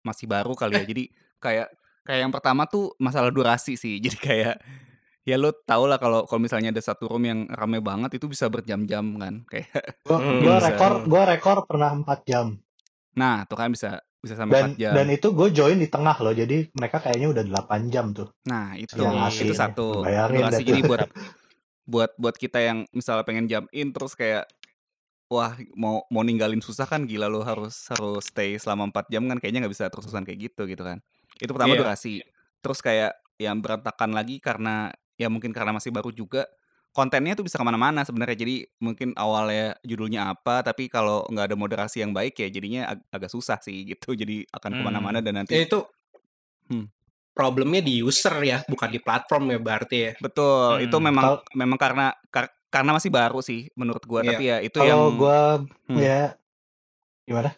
[0.00, 1.04] masih baru kali ya jadi
[1.38, 1.68] kayak
[2.02, 4.56] kayak yang pertama tuh masalah durasi sih jadi kayak
[5.20, 8.48] ya lo tau lah kalau kalau misalnya ada satu room yang rame banget itu bisa
[8.48, 9.68] berjam-jam kan kayak
[10.02, 10.66] Gua, Hmm, gua bisa.
[10.66, 12.46] rekor gua rekor pernah 4 jam.
[13.10, 16.12] nah tuh kan bisa bisa sampai Dan 4 jam dan itu gue join di tengah
[16.20, 16.32] loh.
[16.32, 18.28] Jadi mereka kayaknya udah 8 jam tuh.
[18.44, 19.58] nah itu Yang asli itu nih.
[19.58, 21.00] satu Bayangin durasi jadi buat
[21.92, 24.44] buat buat kita yang misalnya pengen jump in terus kayak
[25.30, 29.38] wah mau mau ninggalin susah kan gila lo harus harus stay selama 4 jam kan
[29.38, 30.98] kayaknya nggak bisa terus-terusan kayak gitu gitu kan
[31.38, 31.80] itu pertama Iya.
[31.86, 32.14] durasi
[32.58, 36.44] terus kayak yang berantakan lagi karena ya mungkin karena masih baru juga
[36.90, 41.56] kontennya tuh bisa ke mana-mana sebenarnya jadi mungkin awalnya judulnya apa tapi kalau nggak ada
[41.56, 44.78] moderasi yang baik ya jadinya ag- agak susah sih gitu jadi akan Hmm.
[44.78, 45.80] ke mana-mana dan Ya, nanti itu
[46.66, 46.86] Hmm.
[47.30, 50.12] problemnya di user ya, bukan di platform ya berarti ya.
[50.18, 51.06] betul itu Hmm.
[51.06, 54.30] memang Kal- memang karena kar- karena masih baru sih menurut gua Iya.
[54.32, 55.38] tapi ya itu yang Kalau gua
[55.90, 55.98] Hmm.
[55.98, 56.20] ya
[57.26, 57.50] gimana?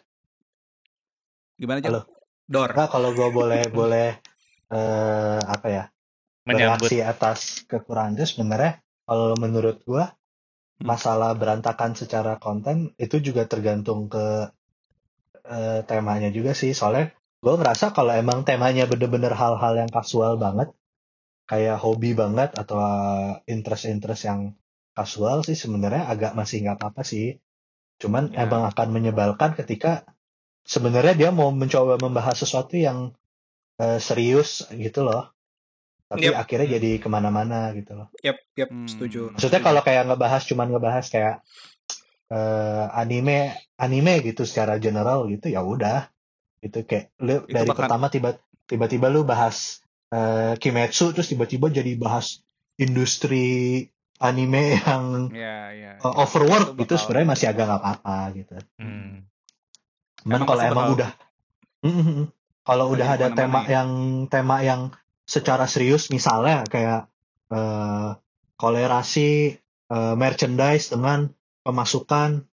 [1.55, 2.01] gimana aja Halo.
[2.43, 2.69] Dor.
[2.73, 4.09] Enggak kalau gua boleh boleh
[4.73, 5.83] eh apa ya?
[6.43, 6.91] Menyambut.
[6.91, 8.71] bereaksi atas kekurangan itu sebenarnya
[9.05, 10.11] kalau menurut gua
[10.73, 10.89] Hmm.
[10.89, 14.49] masalah berantakan secara konten itu juga tergantung ke
[15.45, 20.73] eh, temanya juga sih soalnya gua ngerasa kalau emang temanya bener-bener hal-hal yang kasual banget
[21.45, 22.79] kayak hobi banget atau
[23.45, 24.41] interest-interest yang
[24.93, 27.37] kasual sih sebenarnya agak masih nggak apa-apa sih
[27.97, 28.45] cuman Ya.
[28.45, 30.05] emang akan menyebalkan ketika
[30.63, 33.11] sebenarnya dia mau mencoba membahas sesuatu yang
[33.75, 35.33] eh, serius gitu loh
[36.05, 36.35] tapi Yep.
[36.37, 38.85] akhirnya jadi ke mana-mana gitu loh Yap, yap, Hmm.
[38.85, 39.33] setuju.
[39.33, 41.35] maksudnya kalau kayak ngebahas cuman ngebahas kayak
[42.29, 46.09] eh, anime anime gitu secara general gitu ya udah
[46.59, 48.29] gitu kayak lu Itu dari bahkan- pertama tiba
[48.63, 52.41] tiba-tiba lu bahas eh, Kimetsu terus tiba-tiba jadi bahas
[52.77, 53.89] industri
[54.23, 58.53] anime yang ya ya uh, overwork Itu gitu bakal- sebenarnya masih agak nggak apa-apa gitu.
[58.79, 59.27] Hmm.
[60.23, 61.11] Cuman Emang kalau emang udah
[62.63, 63.79] kalau udah ada tema ya.
[63.79, 63.89] yang
[64.27, 64.81] tema yang
[65.23, 67.11] secara serius misalnya kayak
[67.51, 68.09] eh,
[68.55, 69.59] kolerasi
[69.89, 71.27] eh, merchandise dengan
[71.59, 72.47] pemasukan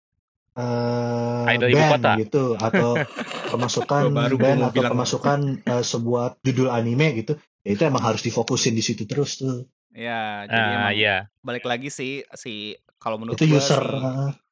[0.55, 2.11] eh, Idol ibu band kota.
[2.17, 2.89] gitu atau
[3.51, 4.91] pemasukan baru band atau bilang.
[4.95, 9.67] pemasukan eh, sebuah judul anime gitu ya itu emang harus difokusin di situ terus tuh
[9.97, 11.15] ya jadi Ah, emang iya.
[11.41, 13.81] balik lagi sih si kalau menurut itu gua user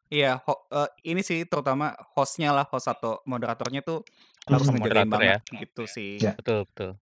[0.09, 4.01] iya ho- eh, ini sih terutama hostnya lah host atau moderatornya tuh
[4.49, 4.81] harus Mhm.
[4.81, 5.37] ngejagain Moderator ya.
[5.37, 6.33] banget gitu sih Ya.
[6.33, 6.97] Betul, betul.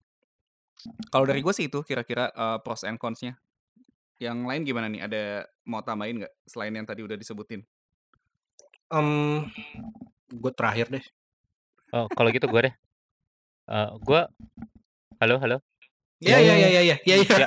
[1.12, 3.37] kalau dari gue sih itu kira-kira eh, pros and consnya
[4.16, 5.22] yang lain gimana nih ada
[5.68, 7.61] mau tambahin nggak selain yang tadi udah disebutin
[8.90, 9.46] Em,
[10.35, 11.05] gue terakhir deh.
[11.94, 12.74] Oh, kalau gitu gue deh.
[13.70, 14.20] Eh, gue
[15.22, 15.62] Halo, halo.
[16.18, 17.46] Ya, ya, ya, ya, ya, ya, ya.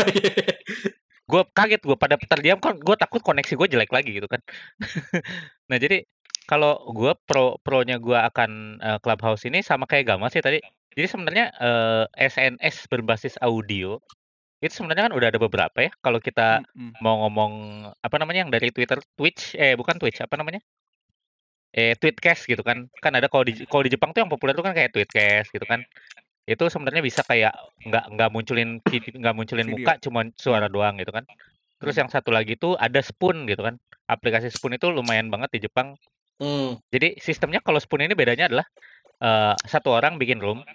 [1.33, 4.41] Gue kaget gue pada terdiam kan gue takut koneksi gue jelek lagi gitu kan.
[5.69, 6.05] Nah jadi
[6.45, 8.51] kalau gue pro pronya gue akan
[8.83, 10.61] uh, clubhouse ini sama kayak Gama sih tadi.
[10.93, 13.97] Jadi sebenarnya uh, SNS berbasis audio
[14.61, 15.91] itu sebenarnya kan udah ada beberapa ya.
[16.05, 17.01] Kalau kita Mm-mm.
[17.01, 17.53] mau ngomong
[17.97, 20.61] apa namanya yang dari Twitter Twitch eh bukan Twitch apa namanya?
[21.73, 22.85] Eh tweetcast gitu kan.
[23.01, 25.65] Kan ada kalau di kalau di Jepang tuh yang populer tuh kan kayak tweetcast gitu
[25.65, 25.81] kan
[26.43, 27.55] itu sebenarnya bisa kayak
[27.87, 28.83] nggak nggak munculin
[29.21, 29.79] nggak munculin Video.
[29.79, 31.23] muka cuman suara doang gitu kan.
[31.79, 33.79] Terus yang satu lagi tuh ada Spoon gitu kan.
[34.07, 35.95] Aplikasi Spoon itu lumayan banget di Jepang.
[36.41, 36.81] Hmm.
[36.89, 38.65] jadi sistemnya kalau Spoon ini bedanya adalah
[39.21, 40.65] eh, satu orang bikin room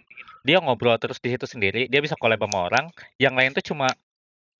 [0.47, 2.87] dia ngobrol terus di situ sendiri dia bisa collab sama orang.
[3.21, 3.87] Yang lain tuh cuma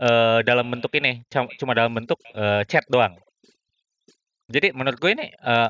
[0.03, 3.17] eh, dalam bentuk ini cuma cuma dalam bentuk eh, chat doang.
[4.49, 5.69] Jadi menurut gue ini eh,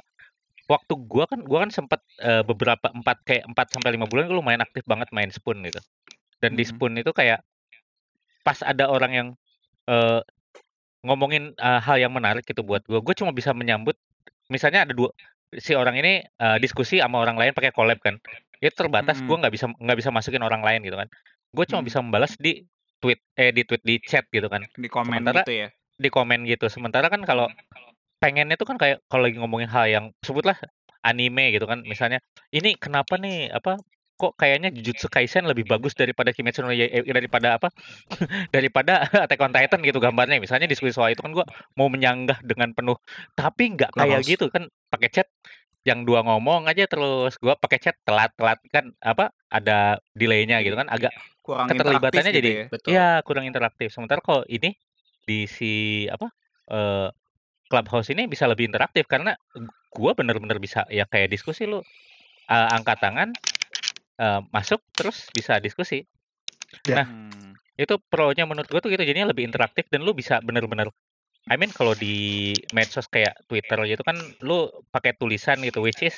[0.69, 4.37] waktu gua kan gua kan sempat eh, beberapa empat kayak 4 sampai lima bulan gue
[4.37, 5.81] lumayan aktif banget main Spoon gitu.
[6.39, 6.71] Dan di Mhm.
[6.71, 7.41] Spoon itu kayak
[8.45, 9.29] pas ada orang yang
[9.89, 10.21] eh,
[11.03, 13.97] ngomongin eh, hal yang menarik gitu buat gua, gue cuma bisa menyambut
[14.49, 15.09] misalnya ada dua
[15.57, 18.21] si orang ini eh, diskusi sama orang lain pakai collab kan.
[18.61, 19.27] Itu terbatas Mhm.
[19.27, 21.09] gua nggak bisa nggak bisa masukin orang lain gitu kan.
[21.49, 21.89] Gue cuma Mhm.
[21.89, 22.61] bisa membalas di
[23.01, 25.69] tweet eh di tweet di chat gitu kan Di komen Sementara- gitu ya.
[25.97, 26.67] di komen gitu.
[26.69, 27.49] Sementara kan kalau
[28.19, 30.59] pengennya tuh kan kayak kalau lagi ngomongin hal yang sebutlah
[31.03, 32.19] anime gitu kan, misalnya
[32.51, 33.79] ini kenapa nih apa
[34.19, 37.71] kok kayaknya Jujutsu Kaisen lebih bagus daripada Kimetsu no Yaiba eh, daripada apa
[38.55, 40.43] daripada Attack on Titan gitu gambarnya.
[40.43, 41.47] Misalnya diskusi soal itu kan gua
[41.79, 42.99] mau menyanggah dengan penuh
[43.39, 45.31] tapi nggak kayak gitu kan pakai chat
[45.87, 50.91] yang dua ngomong aja terus gua pakai chat telat-telat kan apa ada delaynya gitu kan
[50.91, 52.93] agak Kurang keterlibatannya jadi gitu ya.
[52.93, 53.95] Ya kurang interaktif.
[53.95, 54.75] Sementara kalau ini
[55.25, 56.29] di si apa
[56.75, 57.09] eh,
[57.69, 59.37] Clubhouse ini bisa lebih interaktif karena
[59.93, 61.85] gua bener-bener bisa ya kayak diskusi lu
[62.49, 63.29] eh, angkat tangan
[64.19, 66.03] eh, masuk terus bisa diskusi.
[66.85, 67.05] Ya.
[67.05, 67.55] Nah, Hmm.
[67.79, 70.91] itu pro-nya menurut gua tuh gitu jadinya lebih interaktif dan lu bisa bener-bener
[71.49, 76.13] I mean kalau di medsos kayak Twitter gitu kan lu pakai tulisan gitu which is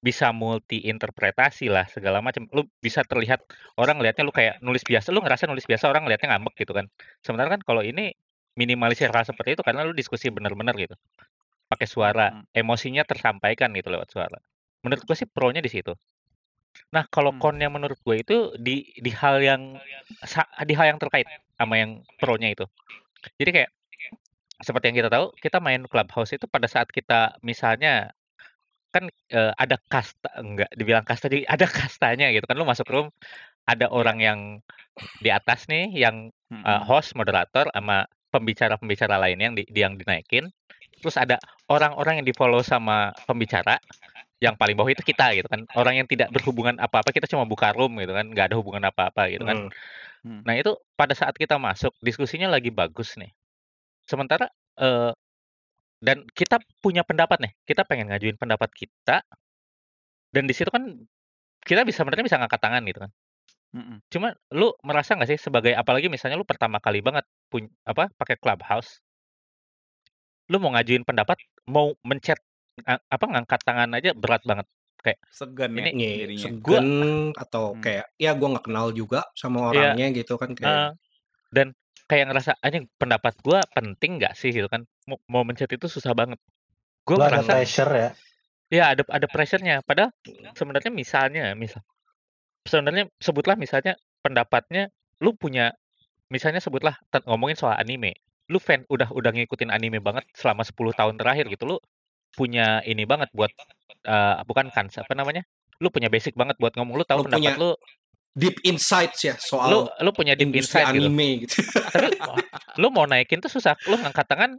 [0.00, 2.48] bisa multi interpretasi lah segala macam.
[2.56, 3.44] Lu bisa terlihat
[3.76, 6.88] orang ngelihatnya lu kayak nulis biasa, lu ngerasa nulis biasa orang ngelihatnya ngambek gitu kan.
[7.20, 8.16] Sementara kan kalau ini
[8.60, 10.96] minimalisir hal seperti itu karena lu diskusi bener-bener gitu.
[11.72, 12.44] Pakai suara, Hmm.
[12.52, 14.38] emosinya tersampaikan gitu lewat suara.
[14.84, 15.96] Menurut gue sih pro-nya di situ.
[16.94, 17.40] Nah, kalau Hmm.
[17.40, 19.62] con-nya menurut gue itu di di hal yang
[20.68, 22.66] di hal yang terkait sama yang pro-nya itu.
[23.40, 23.70] Jadi kayak
[24.60, 28.12] seperti yang kita tahu, kita main Clubhouse itu pada saat kita misalnya
[28.90, 33.08] kan eh, ada kasta enggak dibilang kasta jadi ada kastanya gitu kan lu masuk room
[33.70, 34.40] ada orang yang
[35.22, 40.48] di atas nih yang eh, host moderator sama pembicara-pembicara lainnya yang di, yang dinaikin
[41.00, 43.76] terus ada orang-orang yang di follow sama pembicara
[44.40, 47.76] yang paling bawah itu kita gitu kan orang yang tidak berhubungan apa-apa kita cuma buka
[47.76, 49.72] room gitu kan nggak ada hubungan apa-apa gitu kan Hmm.
[50.20, 50.44] Hmm.
[50.44, 53.32] Nah itu pada saat kita masuk diskusinya lagi bagus nih.
[54.04, 55.12] Sementara eh,
[56.00, 59.24] dan kita punya pendapat nih, kita pengen ngajuin pendapat kita
[60.30, 60.84] dan di situ kan
[61.64, 63.10] kita bisa sebenarnya bisa ngangkat tangan gitu kan.
[63.70, 64.02] Mm-mm.
[64.10, 68.34] Cuma lu merasa nggak sih sebagai apalagi misalnya lu pertama kali banget pun apa pakai
[68.34, 68.98] clubhouse,
[70.50, 71.38] lu mau ngajuin pendapat,
[71.70, 72.38] mau mencet
[72.86, 74.66] apa ngangkat tangan aja berat banget.
[75.32, 76.42] Segan ya Ini- Iya, jadinya.
[76.44, 76.86] segan
[77.32, 77.80] atau Hmm.
[77.80, 79.96] kayak ya gua nggak kenal juga sama Iya.
[79.96, 80.98] orangnya gitu kan kayak
[81.54, 81.72] dan
[82.04, 84.84] kayak ngerasa anjing pendapat gua penting nggak sih gitu kan.
[85.08, 86.36] Mau, mau mencet itu susah banget.
[87.06, 88.10] Gue Lo ada merasa pressure ya.
[88.70, 89.82] Ya ada ada pressure-nya.
[89.82, 90.12] Padahal
[90.52, 91.80] sebenarnya misalnya, misal
[92.70, 95.74] sebenarnya sebutlah misalnya pendapatnya lu punya
[96.30, 98.14] misalnya sebutlah ngomongin soal anime.
[98.46, 101.66] Lu fan udah udah ngikutin anime banget selama 10 tahun terakhir gitu.
[101.66, 101.76] Lu
[102.34, 103.50] punya ini banget buat
[104.06, 105.42] eh, bukan kans apa namanya?
[105.82, 106.94] Lu punya basic banget buat ngomong.
[106.94, 107.70] Lu tahu Lu pendapat punya lu
[108.30, 111.10] deep insights ya lu soal lu punya deep insight gitu.
[111.10, 111.58] anime gitu.
[111.90, 112.14] Tapi
[112.78, 113.74] lu mau naikin tuh susah.
[113.90, 114.50] Lu ngangkat tangan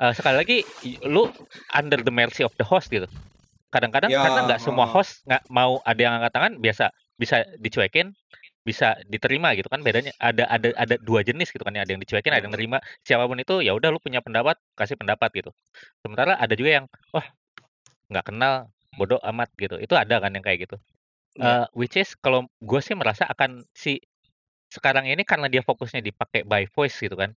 [0.00, 0.58] eh, sekali lagi
[1.08, 1.32] lu
[1.72, 3.08] under the mercy of the host gitu.
[3.72, 8.12] Kadang-kadang Ya, karena nggak semua host nggak mau ada yang angkat tangan biasa bisa dicuekin,
[8.62, 12.02] bisa diterima gitu kan bedanya ada ada ada dua jenis gitu kan ya ada yang
[12.02, 15.50] dicuekin ada yang nerima siapa pun itu ya udah lu punya pendapat kasih pendapat gitu
[16.06, 17.26] sementara ada juga yang wah
[18.06, 20.78] nggak kenal bodoh amat gitu itu ada kan yang kayak gitu
[21.32, 21.64] Iya.
[21.64, 23.96] Eh, which is kalau gue sih merasa akan si
[24.68, 27.32] sekarang ini karena dia fokusnya dipakai by voice gitu kan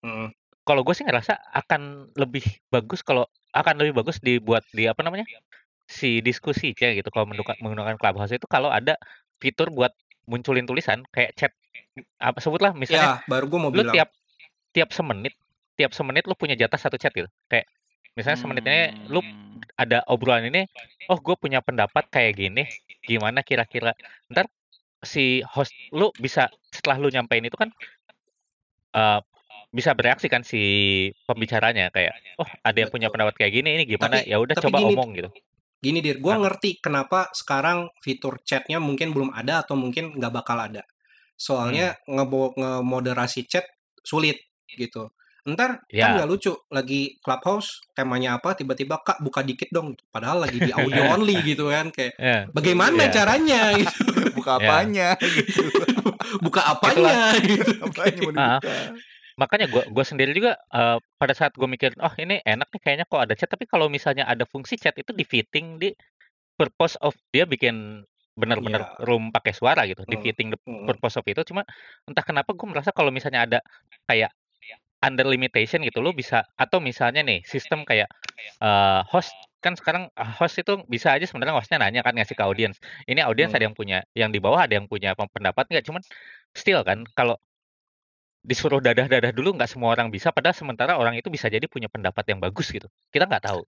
[0.00, 0.32] Mm.
[0.64, 2.40] kalau gue sih ngerasa akan lebih
[2.72, 5.28] bagus kalau akan lebih bagus dibuat di apa namanya
[5.90, 8.94] si diskusi ya gitu kalau menggunakan, menggunakan clubhouse itu kalau ada
[9.42, 9.90] fitur buat
[10.30, 11.52] munculin tulisan kayak chat
[12.22, 13.94] apa sebutlah misalnya Ya, baru gua mau lu bilang.
[13.98, 14.08] tiap
[14.70, 15.34] tiap semenit
[15.74, 17.26] tiap semenit lu punya jatah satu chat gitu.
[17.50, 17.66] Kayak
[18.14, 18.80] misalnya semenit ini
[19.10, 19.58] lu Hmm.
[19.74, 20.70] ada obrolan ini
[21.10, 22.64] oh gue punya pendapat kayak gini
[23.02, 23.90] gimana kira-kira?
[24.30, 24.46] Ntar
[25.02, 27.74] si host lu bisa setelah lu nyampein itu kan
[28.94, 29.20] eh
[29.70, 30.60] bisa bereaksi kan si
[31.26, 34.22] pembicaranya kayak oh ada yang punya pendapat kayak gini ini gimana?
[34.22, 35.30] Ya udah coba gini- omong gitu
[35.80, 40.60] Gini dir, gue ngerti kenapa sekarang fitur chatnya mungkin belum ada atau mungkin nggak bakal
[40.60, 40.84] ada.
[41.34, 42.20] Soalnya Hmm.
[42.20, 43.64] ngebo- ngemoderasi chat
[44.04, 44.36] sulit
[44.68, 45.08] gitu.
[45.48, 46.12] Ntar kan Ya.
[46.20, 49.96] nggak lucu lagi clubhouse temanya apa tiba-tiba kak buka dikit dong.
[50.12, 53.12] Padahal lagi di audio only gitu kan kayak ya bagaimana Iya.
[53.16, 53.92] caranya gitu.
[54.36, 54.68] Buka Ya.
[54.68, 55.64] apanya gitu.
[56.44, 57.72] buka apanya gitu.
[57.80, 58.68] Apanya mau dibuka.
[59.40, 63.06] Makanya gua gua sendiri juga eh, pada saat gue mikir oh ini enak nih kayaknya
[63.08, 65.88] kok ada chat tapi kalau misalnya ada fungsi chat itu di fitting di
[66.60, 68.04] purpose of dia bikin
[68.36, 69.04] benar-benar Iya.
[69.08, 70.24] room pakai suara gitu di Hmm.
[70.24, 70.86] fitting the Hmm.
[70.88, 71.64] purpose of itu cuma
[72.08, 73.58] entah kenapa gue merasa kalau misalnya ada
[74.08, 74.30] kayak
[75.00, 78.08] under limitation gitu lo bisa atau misalnya nih sistem kayak
[78.60, 79.32] eh, host
[79.64, 82.76] kan sekarang ah, host itu bisa aja sebenarnya hostnya nanya kan ngasih ke audiens
[83.08, 83.56] ini audiens Hmm.
[83.60, 86.02] ada yang punya yang di bawah ada yang punya pendapat nggak cuman
[86.56, 87.36] still kan kalau
[88.40, 92.24] disuruh dadah-dadah dulu nggak semua orang bisa padahal sementara orang itu bisa jadi punya pendapat
[92.26, 93.62] yang bagus gitu kita nggak tahu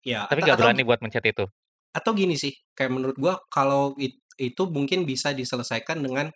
[0.00, 1.44] Ya, tapi nggak atau- berani buat mencet itu
[1.90, 6.28] atau gini sih kayak menurut gua kalau it- itu mungkin bisa diselesaikan dengan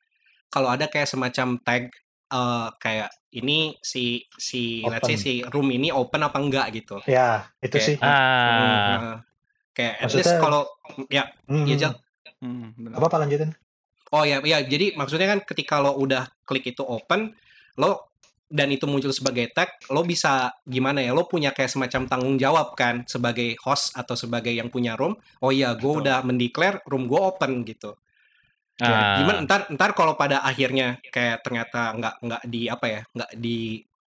[0.48, 1.92] kalau ada kayak semacam tag
[2.28, 5.20] eh, kayak ini si si let's say Open.
[5.20, 7.96] si room ini open apa enggak gitu Ya, itu Kayak- sih.
[7.98, 9.16] ah Nah,
[9.70, 10.62] kayak at least Maksudnya- kalau
[11.08, 11.92] ya Hmm, ya Jal.
[12.38, 13.50] Hmm, apa apa lanjutin?
[14.08, 17.32] oh ya ya jadi maksudnya kan ketika lo udah klik itu open
[17.78, 18.10] lo
[18.48, 22.72] dan itu muncul sebagai tag lo bisa gimana ya lo punya kayak semacam tanggung jawab
[22.72, 25.14] kan sebagai host atau sebagai yang punya room
[25.44, 27.92] oh iya gue udah mendeklar room gue open gitu.
[28.78, 33.00] Ah, Ya, gimana ntar ntar kalau pada akhirnya kayak ternyata nggak nggak di apa ya
[33.14, 33.58] nggak di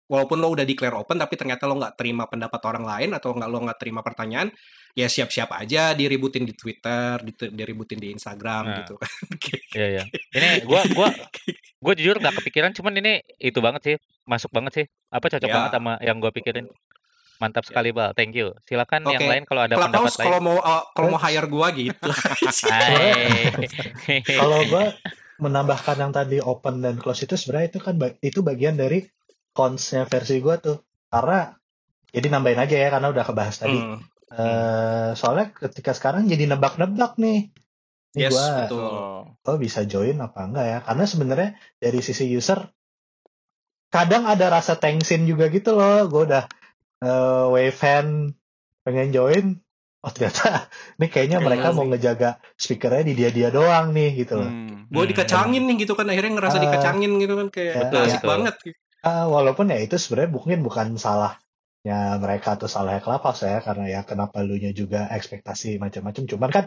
[0.07, 3.47] walaupun lo udah declare open tapi ternyata lo nggak terima pendapat orang lain atau nggak
[3.47, 4.49] lo nggak terima pertanyaan
[4.93, 8.77] ya siap-siap aja diributin di Twitter di- diributin di Instagram Nah.
[8.81, 9.11] gitu kan
[9.75, 10.05] Iya iya.
[10.33, 11.09] Ini gua gua
[11.77, 14.87] gua jujur nggak kepikiran cuman ini itu banget sih, masuk banget sih.
[15.09, 15.55] Apa cocok Ya.
[15.55, 16.67] banget sama yang gua pikirin.
[17.37, 18.17] Mantap sekali, Bal.
[18.17, 18.57] Thank you.
[18.65, 19.29] Silakan yang Oke.
[19.29, 20.25] lain kalau ada pendapat Clubhouse lain.
[20.25, 22.09] kalau mau uh, kalau mau hire gua gitu.
[24.27, 24.85] Kalau gua
[25.37, 27.95] menambahkan yang tadi open dan close itu sebenarnya itu kan
[28.25, 29.05] itu bagian dari
[29.57, 30.77] cons-nya versi gua tuh.
[31.09, 31.57] Karena
[32.13, 33.79] jadi nambahin aja ya karena udah kebahas tadi.
[33.79, 37.47] Hmm, Eh, soalnya ketika sekarang jadi nebak-nebak nih.
[38.13, 38.91] Ini yes gua betul
[39.47, 39.57] Oh.
[39.57, 40.79] bisa join apa enggak ya?
[40.83, 42.59] Karena sebenarnya dari sisi user
[43.89, 46.05] kadang ada rasa tensin juga gitu loh.
[46.07, 46.45] Gue udah
[46.99, 48.35] eh wave hand
[48.83, 49.47] pengen join.
[50.03, 50.67] Oh ternyata
[50.99, 54.51] ini kayaknya mereka mau ngejaga speakernya di dia dia doang nih gitu loh.
[54.51, 54.87] Hmm.
[54.87, 55.11] gue Hmm.
[55.11, 56.63] dikacangin nih gitu kan akhirnya ngerasa Ah.
[56.63, 58.31] dikacangin gitu kan kayak Ya, Betul, asik betul.
[58.31, 58.55] banget
[59.05, 64.01] Ah, walaupun ya itu sebenarnya mungkin bukan salahnya mereka atau salahnya Clubhouse ya karena ya
[64.09, 66.25] kenapa lu nya juga ekspektasi macam-macam.
[66.25, 66.65] Cuman kan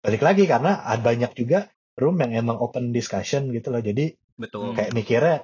[0.00, 1.68] balik lagi karena ada banyak juga
[2.00, 3.82] room yang emang open discussion gitu loh.
[3.84, 4.72] Jadi betul.
[4.72, 5.36] kayak mikirnya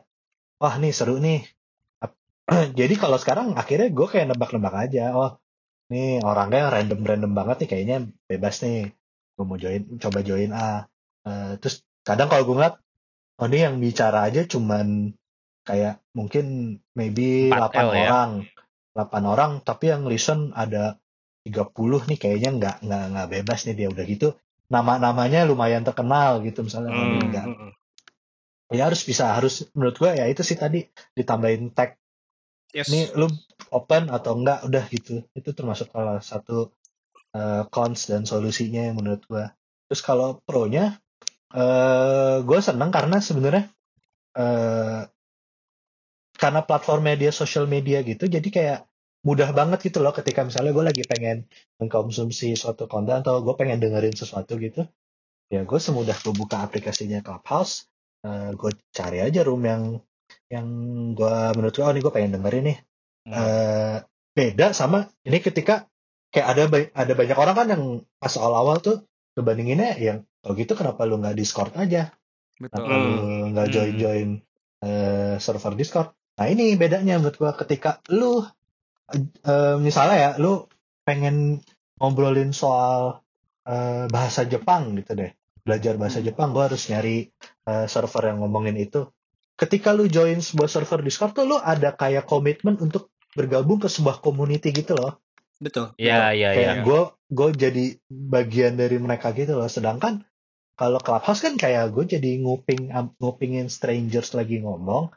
[0.62, 1.44] wah nih seru nih.
[2.78, 5.12] Jadi kalau sekarang akhirnya gue kayak nebak-nebak aja.
[5.14, 5.32] Oh
[5.92, 7.96] nih orangnya random-random banget nih kayaknya
[8.26, 8.90] bebas nih.
[9.36, 10.88] Gue mau join coba join ah.
[11.26, 12.76] Eh, terus kadang kalau gue ngeliat
[13.42, 15.12] oh ini yang bicara aja cuman
[15.66, 18.00] kayak mungkin maybe 8 Empat L ya.
[18.06, 18.30] orang.
[18.96, 20.96] 8 orang tapi yang listen ada
[21.44, 23.88] 30 nih kayaknya nggak nggak nggak bebas nih dia.
[23.90, 24.28] Udah gitu
[24.66, 27.46] nama-namanya lumayan terkenal gitu misalnya Hmm, nggak.
[27.46, 27.72] hmm, hmm.
[28.74, 31.94] ya harus bisa harus menurut gua ya itu sih tadi ditambahin tag.
[32.74, 32.90] Yes.
[32.90, 33.30] Ini lu
[33.70, 35.22] open atau enggak udah gitu.
[35.38, 36.74] Itu termasuk salah satu
[37.30, 39.54] eh, cons dan solusinya yang menurut gua.
[39.86, 40.98] Terus kalau pro nya
[41.54, 43.70] eh gue seneng karena sebenarnya
[44.34, 45.00] eh
[46.39, 48.78] karena platform media sosial media gitu jadi kayak
[49.26, 51.49] mudah banget gitu loh ketika misalnya gue lagi pengen
[51.82, 54.87] mengkonsumsi suatu konten atau gue pengen dengerin sesuatu gitu
[55.51, 57.87] ya gue semudah gue buka aplikasinya Clubhouse
[58.26, 59.82] eh gue cari aja room yang
[60.51, 60.66] yang
[61.14, 62.78] gue menurut gue oh ini gue pengen dengerin nih
[63.26, 63.34] Hmm.
[63.34, 63.97] eh
[64.39, 65.91] beda sama ini ketika
[66.30, 66.62] kayak ada
[66.95, 67.84] ada banyak orang kan yang
[68.22, 69.03] pas awal-awal tuh
[69.34, 72.14] ngebandinginnya yang kalau gitu kenapa lu nggak Discord aja
[72.62, 72.70] Betul.
[72.70, 73.11] kenapa lu
[73.51, 73.74] nggak Hmm.
[73.74, 74.28] join-join
[74.87, 78.45] eh, server Discord nah ini bedanya menurut gua ketika lu
[79.12, 80.66] eh, misalnya ya lu
[81.07, 81.61] pengen
[81.97, 83.22] ngobrolin soal
[83.64, 85.32] eh, bahasa Jepang gitu deh
[85.66, 86.28] belajar bahasa Hmm.
[86.30, 87.32] Jepang gua harus nyari
[87.66, 89.09] eh, server yang ngomongin itu
[89.57, 94.20] ketika lu join sebuah server Discord tuh lu ada kayak komitmen untuk bergabung ke sebuah
[94.20, 95.16] community gitu loh
[95.57, 96.53] betul Iya iya iya.
[96.53, 97.01] kayak gue
[97.32, 100.20] gue jadi bagian dari mereka gitu loh sedangkan
[100.76, 105.09] kalau clubhouse kan kayak gue jadi nguping ngupingin strangers lagi ngomong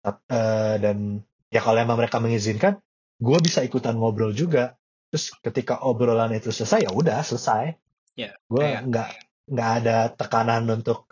[0.00, 1.20] Eh, dan
[1.52, 2.80] ya kalau emang mereka mengizinkan
[3.20, 4.80] gue bisa ikutan ngobrol juga
[5.12, 7.76] terus ketika obrolan itu selesai ya udah selesai
[8.16, 9.08] Ya, gue kayak- nggak
[9.50, 11.04] nggak ada tekanan untuk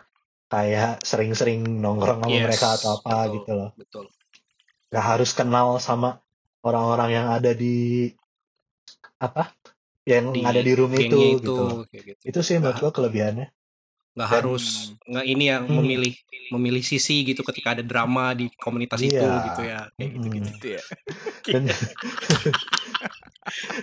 [0.49, 3.33] kayak sering-sering nongkrong sama Yes, mereka atau apa betul.
[3.37, 4.05] gitu loh betul
[4.89, 6.09] nggak harus kenal sama
[6.65, 8.09] orang-orang yang ada di
[9.21, 9.53] apa
[10.01, 11.85] yang Di ada di room itu, gengnya gitu loh.
[11.85, 12.23] gitu.
[12.25, 13.53] itu sih menurut gua kelebihannya
[14.13, 14.63] nggak Dan- harus
[15.03, 15.75] nggak ini yang Hmm.
[15.79, 16.13] memilih
[16.49, 19.43] memilih sisi gitu ketika ada drama di komunitas itu Iya.
[19.45, 20.49] gitu ya kayak gitu gitu.
[20.49, 20.81] Gitu ya.
[21.45, 21.61] dan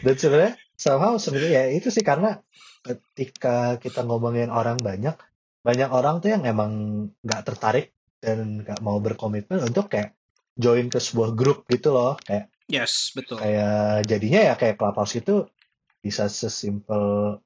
[0.04, 2.40] dan sebenarnya somehow sebenarnya ya itu sih karena
[2.82, 5.14] ketika kita ngomongin orang banyak
[5.60, 6.72] banyak orang tuh yang emang
[7.20, 10.12] nggak tertarik dan nggak mau berkomitmen untuk kayak
[10.54, 15.44] join ke sebuah grup gitu loh kayak yes betul kayak jadinya ya kayak clubhouse itu
[15.98, 17.36] bisa sesimpel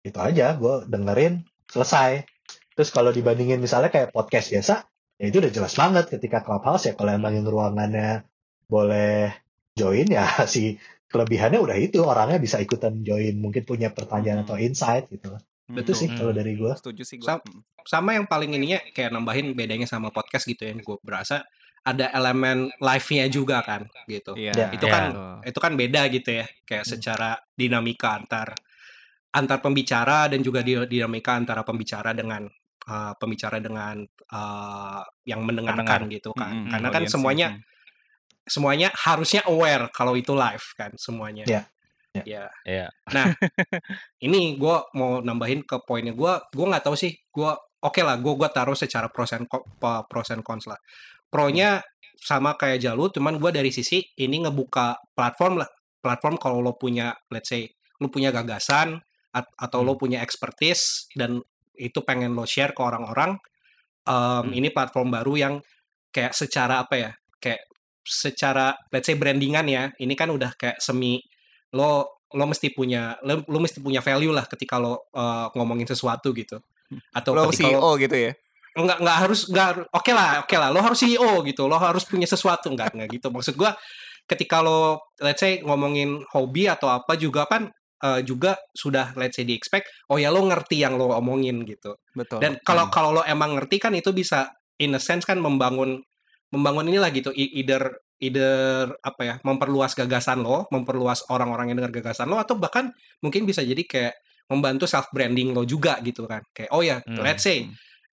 [0.00, 2.24] itu aja gue dengerin selesai
[2.72, 4.74] terus kalau dibandingin misalnya kayak podcast biasa
[5.16, 8.24] ya itu udah jelas banget ketika clubhouse ya kalau emang yang ruangannya
[8.66, 9.32] boleh
[9.72, 14.46] join ya si kelebihannya udah itu orangnya bisa ikutan join mungkin punya pertanyaan Hmm.
[14.46, 15.32] atau insight gitu
[15.66, 15.94] itu Betul.
[15.94, 16.38] sih kalau Hmm.
[16.38, 17.26] dari gue Setuju sih gue.
[17.26, 17.42] Sam-
[17.86, 21.46] sama yang paling ininya kayak nambahin bedanya sama podcast gitu ya gue berasa
[21.80, 24.52] ada elemen live-nya juga kan gitu Iya.
[24.52, 24.92] Ya, itu Iya.
[24.92, 25.34] kan Betul.
[25.46, 26.92] itu kan beda gitu ya kayak Hmm.
[26.92, 28.58] secara dinamika antar
[29.36, 32.48] antar pembicara dan juga di- dinamika antara pembicara dengan
[32.88, 34.00] uh, pembicara dengan
[34.32, 36.52] uh, yang mendengarkan gitu kan.
[36.56, 37.12] Mm-mm, karena kan audience-nya.
[37.12, 37.62] semuanya Hmm.
[38.46, 41.44] semuanya harusnya aware kalau itu live kan semuanya.
[41.44, 41.62] Ya,
[42.14, 42.22] ya.
[42.24, 42.86] ya Iya.
[43.12, 43.26] nah
[44.26, 46.14] ini gue mau nambahin ke poinnya.
[46.14, 47.12] Gue gue nggak tahu sih.
[47.28, 47.50] Gue
[47.82, 50.78] oke lah gue gue taruh secara pros and co- pa- pros and cons lah.
[51.26, 51.82] Pronya
[52.16, 55.68] sama kayak Jalu cuman gue dari sisi ini ngebuka platform lah.
[56.00, 57.66] Platform kalau lo punya let's say
[57.98, 59.02] lo punya gagasan
[59.36, 61.36] at- atau lo punya expertise dan
[61.76, 63.36] itu pengen lo share ke orang-orang
[64.08, 64.50] um, Hmm.
[64.56, 65.54] ini platform baru yang
[66.08, 67.60] kayak secara apa ya kayak
[68.06, 71.18] secara let's say brandingan ya ini kan udah kayak semi
[71.76, 76.30] lo lo mesti punya lo, lo mesti punya value lah ketika lo uh, ngomongin sesuatu
[76.34, 76.58] gitu.
[77.14, 78.32] Atau Lo ketika CEO lo gitu ya.
[78.76, 82.26] nggak nggak harus nggak oke lah oke lah lo harus CEO gitu lo harus punya
[82.26, 82.70] sesuatu.
[82.70, 83.26] Nggak nggak gitu.
[83.30, 83.74] Maksud gua
[84.26, 87.70] ketika lo let's say ngomongin hobi atau apa juga kan
[88.02, 91.96] uh, juga sudah let's say di expect oh ya lo ngerti yang lo omongin gitu
[92.12, 92.40] Betul.
[92.42, 92.92] dan kalau Hmm.
[92.92, 96.00] kalau lo emang ngerti kan itu bisa in a sense kan membangun
[96.52, 102.28] membangun inilah gitu either either apa ya memperluas gagasan lo memperluas orang-orang yang dengar gagasan
[102.28, 102.88] lo atau bahkan
[103.20, 104.14] mungkin bisa jadi kayak
[104.48, 107.20] membantu self branding lo juga gitu kan kayak oh ya Hmm.
[107.20, 107.66] let's say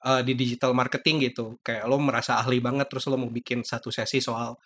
[0.03, 3.93] uh, di digital marketing gitu kayak lo merasa ahli banget terus lo mau bikin satu
[3.93, 4.57] sesi soal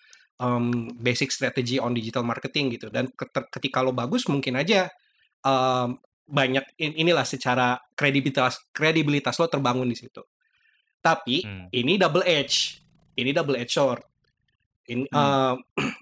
[0.42, 4.90] um, basic strategy on digital marketing gitu dan ket- ketika lo bagus mungkin aja
[5.48, 5.96] um,
[6.28, 10.20] banyak in- inilah secara kredibilitas kredibilitas lo terbangun di situ
[11.00, 11.72] tapi Hmm.
[11.72, 12.84] ini double edge
[13.16, 14.04] ini double edge sword
[14.92, 15.16] ini Hmm.
[15.16, 15.56] um,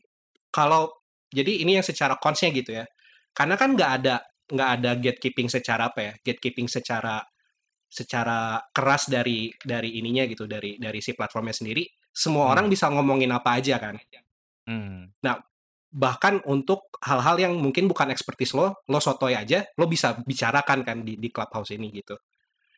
[0.58, 0.90] kalau
[1.30, 2.86] jadi ini yang secara consnya gitu ya
[3.38, 4.16] karena kan nggak ada
[4.46, 7.22] nggak ada gatekeeping secara apa ya gatekeeping secara
[7.86, 12.54] secara keras dari dari ininya gitu dari dari si platformnya sendiri semua Hmm.
[12.58, 13.96] orang bisa ngomongin apa aja kan
[14.66, 15.14] Hmm.
[15.96, 20.98] Bahkan untuk hal-hal yang mungkin bukan expertise lo lo sotoy aja lo bisa bicarakan kan
[21.08, 22.20] di di clubhouse ini gitu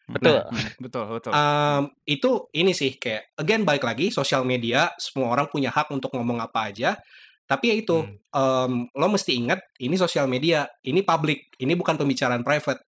[0.08, 0.40] Betul.
[0.40, 1.32] Hmm, betul, betul.
[1.36, 6.16] Um, itu ini sih kayak again balik lagi sosial media semua orang punya hak untuk
[6.16, 6.96] ngomong apa aja
[7.44, 12.44] tapi ya itu um, lo mesti ingat ini sosial media ini public ini bukan pembicaraan
[12.46, 12.88] private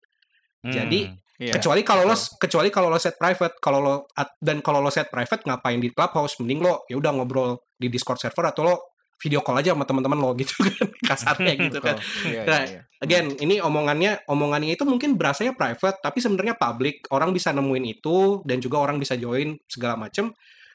[0.66, 1.24] Jadi, Hmm.
[1.37, 4.89] Iya, kecuali kalau lo kecuali kalau lo set private kalau lo at- dan kalau lo
[4.89, 8.96] set private ngapain di clubhouse mending lo ya udah ngobrol di discord server atau lo
[9.17, 12.31] video call aja sama teman-teman lo gitu kan kasarnya gitu kan Betul.
[12.33, 12.81] Iya, Nah, iya, iya.
[13.01, 18.41] again ini omongannya omongannya itu mungkin berasanya private tapi sebenarnya public orang bisa nemuin itu
[18.45, 20.33] dan juga orang bisa join segala macem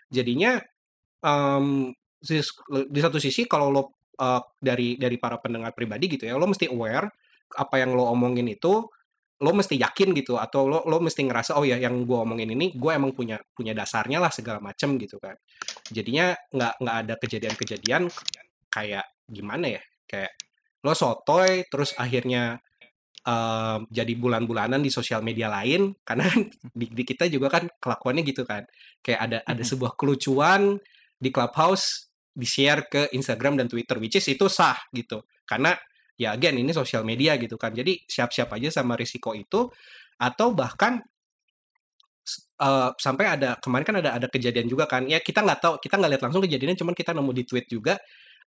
[0.10, 0.60] jadinya
[2.22, 2.58] sis-
[2.90, 3.82] di satu sisi kalau lo
[4.18, 7.10] uh, dari dari para pendengar pribadi gitu ya lo mesti aware
[7.52, 8.86] apa yang lo omongin itu
[9.42, 12.78] lo mesti yakin gitu atau lo lo mesti ngerasa oh ya yang gue omongin ini
[12.78, 15.34] gue emang punya punya dasarnya lah segala macem gitu kan.
[15.90, 18.06] Jadinya nggak nggak ada kejadian-kejadian
[18.70, 20.32] kayak gimana ya kayak
[20.86, 22.62] lo sotoy terus akhirnya
[23.26, 28.22] em, jadi bulan-bulanan di sosial media lain karena kan di, di kita juga kan kelakuannya
[28.22, 28.70] gitu kan.
[29.02, 30.78] Kayak ada ada sebuah kelucuan
[31.18, 35.26] di clubhouse di share ke Instagram dan Twitter which is itu sah gitu.
[35.50, 35.74] Karena
[36.22, 39.74] ya again ini sosial media gitu kan jadi siap-siap aja sama risiko itu
[40.22, 41.02] atau bahkan
[42.62, 45.98] eh, sampai ada kemarin kan ada ada kejadian juga kan ya kita nggak tahu kita
[45.98, 47.98] nggak lihat langsung kejadiannya cuman kita nemu di tweet juga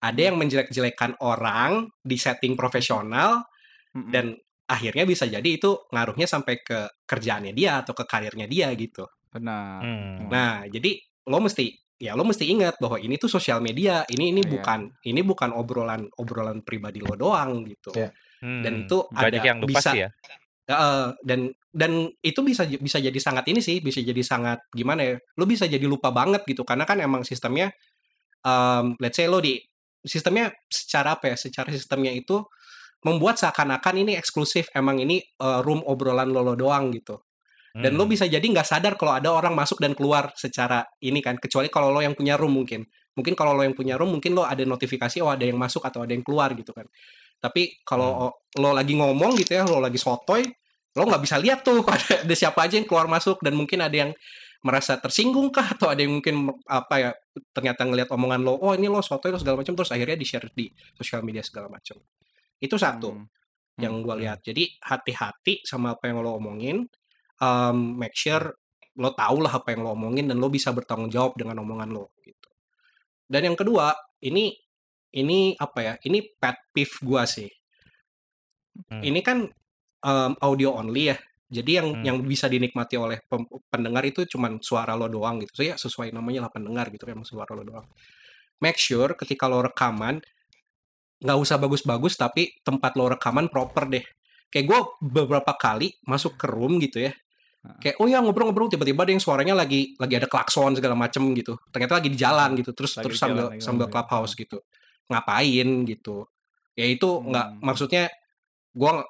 [0.01, 3.47] ada yang menjelek-jelekan orang di setting profesional
[3.95, 4.11] Mm-mm.
[4.11, 4.35] dan
[4.71, 9.03] akhirnya bisa jadi itu ngaruhnya sampai ke kerjaannya dia atau ke karirnya dia gitu.
[9.31, 9.83] benar.
[9.83, 10.27] Hmm.
[10.27, 14.01] Nah, jadi lo mesti ya lo mesti ingat bahwa ini tuh sosial media.
[14.09, 14.49] Ini ini Iya.
[14.57, 17.93] bukan ini bukan obrolan obrolan pribadi lo doang gitu.
[18.41, 18.83] Dan Hmm.
[18.89, 20.09] itu banyak ada- yang lupa bisa- sih ya.
[20.65, 21.39] Heeh, dan
[21.69, 25.15] dan itu bisa bisa jadi sangat ini sih, bisa jadi sangat gimana ya?
[25.37, 27.69] Lo bisa jadi lupa banget gitu karena kan emang sistemnya
[28.41, 29.61] um, let's say lo di
[30.01, 31.35] sistemnya secara apa ya?
[31.37, 32.41] Secara sistemnya itu
[33.01, 37.21] membuat seakan-akan ini eksklusif emang ini uh, room obrolan lo, lo doang gitu.
[37.71, 38.11] Dan lo Hmm.
[38.11, 41.87] bisa jadi nggak sadar kalau ada orang masuk dan keluar secara ini kan, kecuali kalau
[41.91, 42.83] lo yang punya room mungkin.
[43.15, 46.03] Mungkin kalau lo yang punya room mungkin lo ada notifikasi oh ada yang masuk atau
[46.03, 46.87] ada yang keluar gitu kan.
[47.39, 50.43] Tapi kalau lo lagi ngomong gitu ya, lo lagi sotoy,
[50.95, 53.95] lo nggak bisa lihat tuh ada, ada siapa aja yang keluar masuk dan mungkin ada
[54.07, 54.11] yang
[54.61, 57.11] merasa tersinggung kah atau ada yang mungkin apa ya
[57.49, 60.51] ternyata ngelihat omongan lo, oh ini lo sotoy lo segala macam terus akhirnya di share
[60.53, 61.97] di sosial media segala macam.
[62.61, 63.25] Itu satu Hmm.
[63.81, 64.21] yang gue Hmm.
[64.21, 64.39] lihat.
[64.45, 66.85] Jadi hati-hati sama apa yang lo omongin.
[67.41, 68.53] Um, make sure
[69.01, 72.13] lo tahu lah apa yang lo omongin dan lo bisa bertanggung jawab dengan omongan lo
[72.21, 72.49] gitu.
[73.25, 74.53] Dan yang kedua, ini
[75.17, 75.93] ini apa ya?
[76.05, 77.49] Ini pet peeve gua sih.
[78.91, 79.01] Hmm.
[79.03, 79.43] Ini kan
[80.05, 81.17] um, audio only ya.
[81.51, 82.03] Jadi yang Hmm.
[82.07, 83.19] yang bisa dinikmati oleh
[83.67, 85.51] pendengar itu cuman suara lo doang gitu.
[85.59, 87.87] So ya sesuai namanya lah pendengar gitu kan suara lo doang.
[88.63, 90.21] Make sure ketika lo rekaman
[91.21, 94.05] nggak usah bagus-bagus tapi tempat lo rekaman proper deh.
[94.51, 94.79] Kayak gue
[95.11, 97.13] beberapa kali masuk ke room gitu ya.
[97.61, 101.61] Kayak oh ya ngobrol-ngobrol tiba-tiba ada yang suaranya lagi lagi ada klakson segala macem gitu.
[101.69, 102.73] Ternyata lagi di jalan gitu.
[102.73, 104.57] Terus Lagi terus jalan, sambil lagi sambil clubhouse gitu.
[105.09, 106.25] Ngapain gitu.
[106.73, 107.61] Ya itu nggak Hmm.
[107.61, 108.03] maksudnya
[108.73, 109.05] gua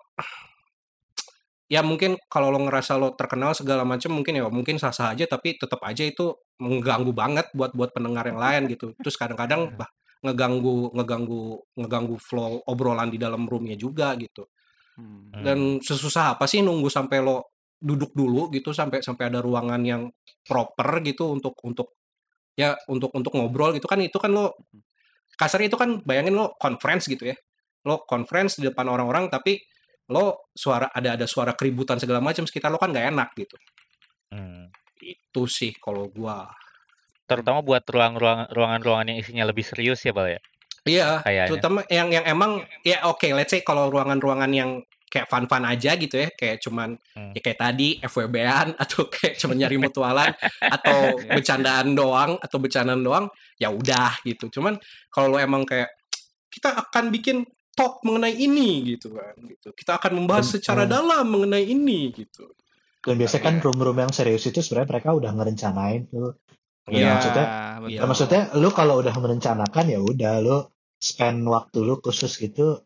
[1.71, 5.55] ya mungkin kalau lo ngerasa lo terkenal segala macam mungkin ya mungkin sah-sah aja tapi
[5.55, 8.91] tetap aja itu mengganggu banget buat buat pendengar yang lain gitu.
[8.99, 9.87] Terus kadang-kadang bah
[10.21, 11.41] ngeganggu ngeganggu
[11.79, 14.45] ngeganggu flow obrolan di dalam roomnya juga gitu
[14.91, 15.31] Hmm.
[15.31, 15.41] Hmm.
[15.41, 17.50] dan sesusah apa sih nunggu sampai lo
[17.82, 20.01] duduk dulu gitu sampai sampai ada ruangan yang
[20.45, 21.97] proper gitu untuk untuk
[22.53, 24.53] ya untuk untuk ngobrol gitu kan itu kan lo
[25.34, 27.36] kasarnya itu kan bayangin lo conference gitu ya
[27.89, 29.57] lo conference di depan orang-orang tapi
[30.13, 33.57] lo suara ada ada suara keributan segala macam sekitar lo kan nggak enak gitu
[34.32, 34.71] Hmm.
[35.03, 36.47] itu sih kalau gua
[37.27, 40.41] Terutama buat ruang-ruang ruangan-ruangan yang isinya lebih serius ya, Bal ya.
[40.84, 41.47] Iya, Kayaknya.
[41.51, 42.51] terutama yang yang emang
[42.84, 47.36] ya oke, let's say kalau ruangan-ruangan yang kayak fun-fun aja gitu ya, kayak cuman Hmm.
[47.36, 53.26] ya kayak tadi FWB-an atau kayak cuman nyari mutualan atau bercandaan doang atau bercandaan doang,
[53.59, 54.47] ya udah gitu.
[54.49, 55.91] Cuman kalau lo emang kayak
[56.47, 59.72] kita akan bikin talk mengenai ini gitu kan gitu.
[59.72, 60.89] Kita akan membahas Dan- secara oh.
[60.89, 62.47] dalam mengenai ini gitu.
[63.01, 63.64] Dan biasanya kan Iya.
[63.66, 66.38] room-room yang serius itu sebenarnya mereka udah ngerencanain tuh.
[66.86, 67.45] Iya, Ya, maksudnya,
[67.80, 67.89] betul.
[67.93, 70.57] Ya, maksudnya lu kalau udah merencanakan ya udah lu
[70.97, 72.78] spend waktu lu khusus gitu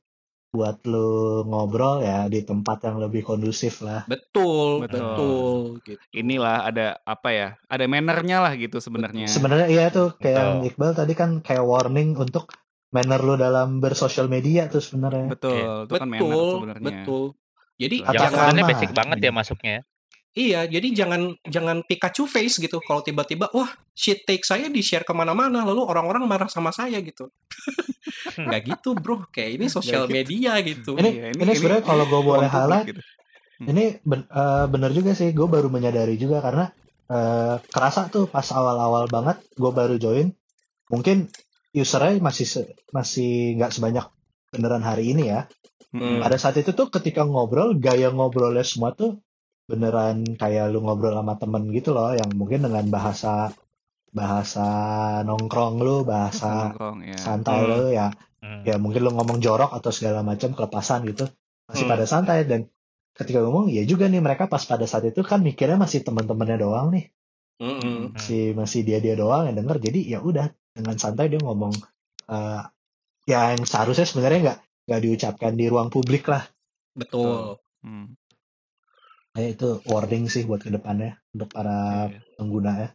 [0.56, 4.08] buat lu ngobrol ya di tempat yang lebih kondusif lah.
[4.08, 5.04] Betul, Betul.
[5.04, 6.04] betul gitu.
[6.16, 7.50] Inilah ada apa ya?
[7.68, 9.28] Ada mannernya lah gitu sebenarnya.
[9.28, 10.70] Sebenarnya iya tuh kayak yang Betul.
[10.72, 12.56] Iqbal tadi kan kayak warning untuk
[12.96, 15.36] manner lu dalam bersosial media tuh sebenarnya.
[15.36, 16.84] Betul, itu kan manner Betul, sebenarnya.
[17.04, 17.26] betul.
[17.76, 18.16] Jadi Betul.
[18.16, 19.78] Yang sebenarnya basic banget ya masuknya.
[20.36, 20.68] Ya.
[20.68, 22.84] Iya, jadi jangan jangan Pikachu face gitu.
[22.84, 27.00] Kalau tiba-tiba, wah shit take saya di share ke mana-mana, lalu orang-orang marah sama saya
[27.00, 27.32] gitu.
[28.36, 30.14] Nggak gitu bro, kayak ini sosial gitu.
[30.14, 30.92] media gitu.
[31.00, 33.02] Ini Iya, ini, sebenarnya kalau gue boleh highlight, gitu.
[33.64, 35.32] ini ben- eh, bener juga sih.
[35.32, 36.68] Gue baru menyadari juga karena
[37.06, 40.36] eh, kerasa tuh pas awal-awal banget gue baru join.
[40.92, 41.32] Mungkin
[41.72, 44.06] usernya masih masih nggak sebanyak
[44.52, 45.48] beneran hari ini ya.
[45.96, 46.20] Hmm.
[46.20, 49.24] Pada saat itu tuh ketika ngobrol, gaya ngobrolnya semua tuh
[49.66, 53.50] beneran kayak lu ngobrol sama temen gitu loh, yang mungkin dengan bahasa
[54.16, 54.68] bahasa
[55.28, 57.18] nongkrong lu, bahasa Nongkrong, ya.
[57.20, 57.70] santai Hmm.
[57.70, 58.08] lu ya,
[58.40, 58.62] Hmm.
[58.64, 61.28] ya mungkin lu ngomong jorok atau segala macam kelepasan gitu,
[61.68, 61.92] masih Hmm.
[61.92, 62.70] pada santai dan
[63.12, 66.88] ketika ngomong ya juga nih mereka pas pada saat itu kan mikirnya masih teman-temannya doang
[66.96, 67.12] nih,
[67.60, 68.16] Mm-mm.
[68.20, 71.74] si masih dia dia doang yang denger, jadi ya udah dengan santai dia ngomong
[72.32, 72.62] eh,
[73.26, 76.44] ya yang seharusnya sebenarnya nggak nggak diucapkan di ruang publik lah.
[76.96, 77.58] Betul.
[77.84, 78.16] Hmm.
[79.36, 82.90] Ya, itu warning sih buat ke depannya untuk para Iya, pengguna ya.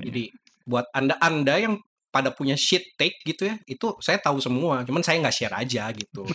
[0.00, 0.30] Jadi
[0.62, 1.74] buat anda-anda yang
[2.08, 4.84] pada punya shit take gitu ya, itu saya tahu semua.
[4.84, 6.22] Cuman saya nggak share aja gitu.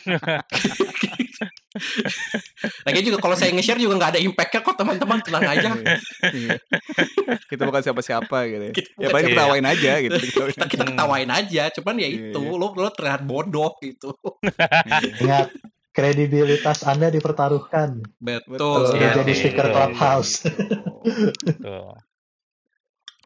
[2.84, 5.70] Lagi juga kalau saya nge-share juga nggak ada impact-nya kok teman-teman tenang aja.
[6.34, 6.58] Iya.
[7.46, 8.74] kita bukan siapa-siapa gitu ya.
[8.74, 10.18] Kita Ya paling siapa- ketawain aja gitu.
[10.52, 11.64] kita, kita ketawain aja.
[11.70, 12.58] Cuman ya Iya, itu iya.
[12.58, 14.12] lo lo terlihat bodoh gitu.
[14.42, 15.14] Iya.
[15.22, 15.48] Ingat
[15.98, 18.06] kredibilitas Anda dipertaruhkan.
[18.22, 18.54] Betul.
[18.54, 18.82] Betul.
[18.94, 19.74] udah Iya, jadi iya, speaker betul.
[19.74, 20.34] clubhouse.
[21.58, 21.98] Tuh.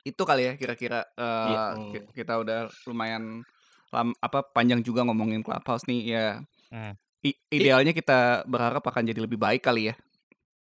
[0.02, 1.64] itu kali ya kira-kira eh, Iya.
[1.92, 3.46] ki- kita udah lumayan
[3.92, 6.28] lam, apa panjang juga ngomongin clubhouse nih ya.
[6.72, 6.96] Hmm.
[7.22, 9.96] I- idealnya kita berharap akan jadi lebih baik kali ya.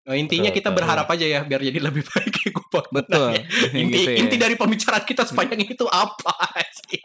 [0.03, 0.79] Nah, intinya Betul, kita betul.
[0.83, 2.83] berharap aja ya biar jadi lebih baik kayak gue.
[2.91, 3.31] Betul.
[3.79, 4.19] Inti Gitu ya.
[4.19, 6.35] inti dari pembicaraan kita sepanjang itu apa
[6.75, 6.99] sih?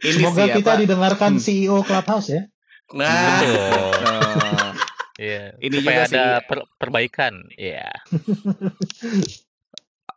[0.00, 1.42] Ini Semoga kita didengarkan Hmm.
[1.42, 2.42] CEO clubhouse ya.
[2.92, 4.00] Nah, Betul.
[5.20, 5.52] Iya.
[5.58, 6.16] Ini Supaya juga sih.
[6.16, 7.32] ada per- perbaikan.
[7.52, 7.84] Iya.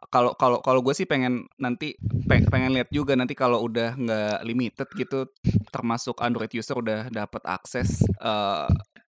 [0.08, 1.94] kalau kalau kalau gue sih pengen nanti
[2.24, 5.28] pe- pengen lihat juga nanti kalau udah nggak limited gitu
[5.68, 8.66] termasuk Android user udah dapat akses eh,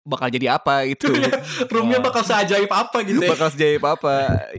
[0.02, 1.08] bakal jadi apa gitu
[1.72, 2.04] Roomnya Wah.
[2.06, 3.28] bakal seajaib apa gitu ya.
[3.28, 4.12] bakal jadi apa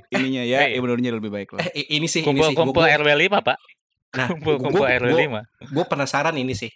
[0.10, 0.76] ininya ya Eh.
[0.76, 2.52] ya benernya lebih baik lah Eh, ini sih, ini sih.
[2.52, 3.58] Kumpul-kumpul Gua- RW 5, Pak.
[4.12, 5.72] Nah, Kumpul-kumpul gua- RW gua- 5.
[5.72, 6.68] gue penasaran ini sih.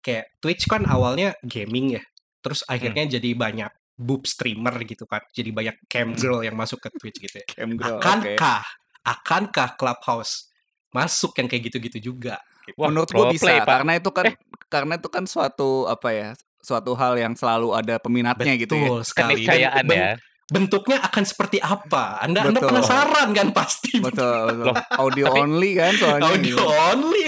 [0.00, 2.02] Kayak Twitch kan awalnya gaming ya.
[2.40, 3.12] Terus akhirnya Hmm.
[3.12, 5.20] jadi banyak boob streamer gitu kan.
[5.28, 7.46] Jadi banyak cam girl yang masuk ke Twitch gitu ya.
[7.54, 8.04] Cam girl, oke.
[8.04, 8.64] Akankah,
[9.02, 10.48] akankah Clubhouse
[10.90, 12.40] masuk yang kayak gitu-gitu juga?
[12.80, 14.26] Wah, menurut gue bisa play, karena itu kan
[14.70, 16.28] karena itu kan suatu apa ya
[16.60, 19.32] suatu hal yang selalu ada peminatnya gitu ya Betul sekali.
[19.32, 20.12] Dan Keniscayaan ben- ya.
[20.50, 22.18] Bentuknya akan seperti apa?
[22.18, 22.74] Anda, anda Betul.
[22.74, 24.02] penasaran kan pasti?
[24.02, 24.66] betul, betul.
[24.66, 26.64] Loh, audio tapi- only kan soalnya Audio gitu.
[26.66, 27.24] only.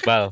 [0.00, 0.24] Bal.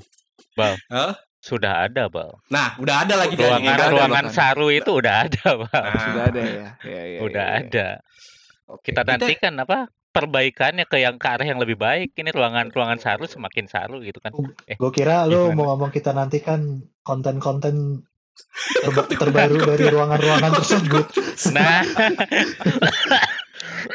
[0.57, 0.75] Bal.
[0.89, 1.13] Hah?
[1.49, 2.37] Sudah ada, Bal.
[2.47, 3.57] Nah, udah ada lagi kan?
[3.57, 4.37] Ruangan ada ruangan bahkan.
[4.37, 5.73] saru itu udah ada, Bal.
[5.73, 7.61] Nah, sudah ada ya, ya, ya udah ya, ya.
[7.65, 7.89] ada.
[8.69, 8.93] Oke.
[8.93, 9.79] Kita Kita- nantikan apa?
[10.09, 12.13] Perbaikannya ke yang ke arah yang lebih baik.
[12.13, 14.33] Ini ruangan ruangan saru semakin saru gitu kan.
[14.67, 15.55] Eh, Gue kira lu Gimana?
[15.55, 16.61] mau ngomong kita nanti kan
[17.01, 18.03] konten-konten
[18.83, 21.07] terba- terbaru dari ruangan-ruangan tersebut.
[21.51, 21.81] nah,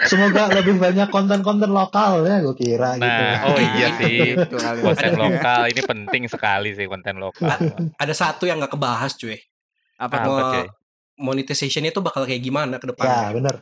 [0.05, 3.05] Semoga lebih banyak konten-konten lokal ya gue kira gitu.
[3.05, 4.17] nah, oh iya sih.
[4.35, 4.71] Gitu ya.
[4.77, 7.51] Konten lokal ini penting sekali sih konten lokal.
[7.93, 9.35] ada satu yang nggak kebahas cuy.
[9.95, 10.37] apa Apa, tuh?
[10.51, 10.65] Cuy?
[11.15, 13.29] Monetization itu bakal kayak gimana ke Ya depannya?
[13.31, 13.55] bener.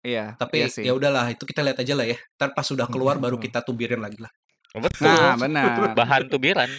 [0.00, 0.80] Iya, Tapi iya sih.
[0.82, 2.16] ya udahlah, itu kita lihat aja lah ya.
[2.34, 3.44] Ntar pas sudah keluar baru Hmm.
[3.44, 4.32] kita tubirin lagi lah.
[4.72, 5.08] Betul.
[5.08, 5.92] Nah, benar.
[5.98, 6.68] Bahan tubiran.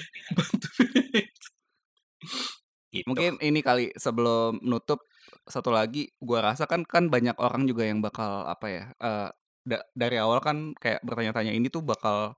[2.92, 3.08] Gitu.
[3.08, 5.00] Mungkin ini kali sebelum nutup
[5.44, 9.30] satu lagi gua rasa kan kan banyak orang juga yang bakal apa ya eh,
[9.62, 12.34] da- dari awal kan kayak bertanya-tanya ini tuh bakal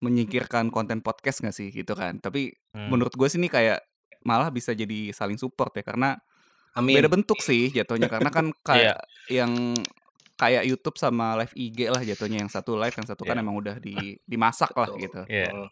[0.00, 2.88] menyingkirkan konten podcast nggak sih gitu kan tapi Hmm.
[2.88, 3.82] menurut gue sih ini kayak
[4.22, 6.16] malah bisa jadi saling support ya karena
[6.72, 6.96] Amin.
[6.96, 8.96] beda bentuk sih jatuhnya karena kan kayak
[9.28, 9.74] yang
[10.34, 13.42] kayak YouTube sama live IG lah jatuhnya yang satu live yang satu kan Iya.
[13.42, 13.92] emang udah di
[14.22, 15.68] dimasak lah gitu Iya.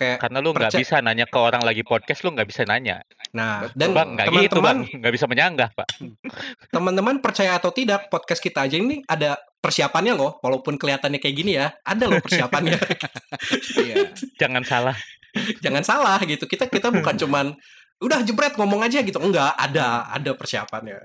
[0.00, 3.04] Kayak Karena lu nggak Perca- bisa nanya ke orang lagi podcast, lu nggak bisa nanya.
[3.30, 3.76] nah Betul.
[3.76, 5.88] dan bang, nggak gitu teman-teman bang, nggak bisa menyanggah pak.
[6.74, 11.52] teman-teman percaya atau tidak podcast kita aja ini ada persiapannya loh walaupun kelihatannya kayak gini
[11.54, 12.80] ya ada loh persiapannya
[13.84, 14.96] iya Jangan salah.
[15.60, 17.46] jangan salah gitu kita kita bukan cuman
[18.00, 20.96] udah jebret ngomong aja gitu enggak ada ada persiapannya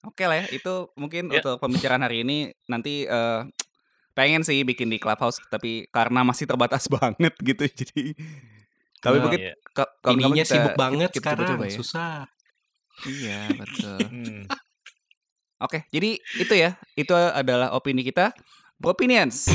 [0.00, 1.44] Oke lah ya, itu mungkin Ya.
[1.44, 3.40] untuk pembicaraan hari ini nanti eh,
[4.20, 8.12] pengen sih bikin di clubhouse tapi karena masih terbatas banget gitu jadi
[9.00, 9.54] tapi Nah, mungkin Iya.
[9.72, 11.72] ka- kawan-kawan ininya kita- sibuk banget kita sekarang coba-coba ya.
[11.74, 12.16] susah
[13.00, 13.98] Iya betul.
[14.12, 14.44] Hmm.
[15.58, 18.32] Oke, jadi itu ya, itu adalah opini kita.
[18.78, 19.48] Opinions.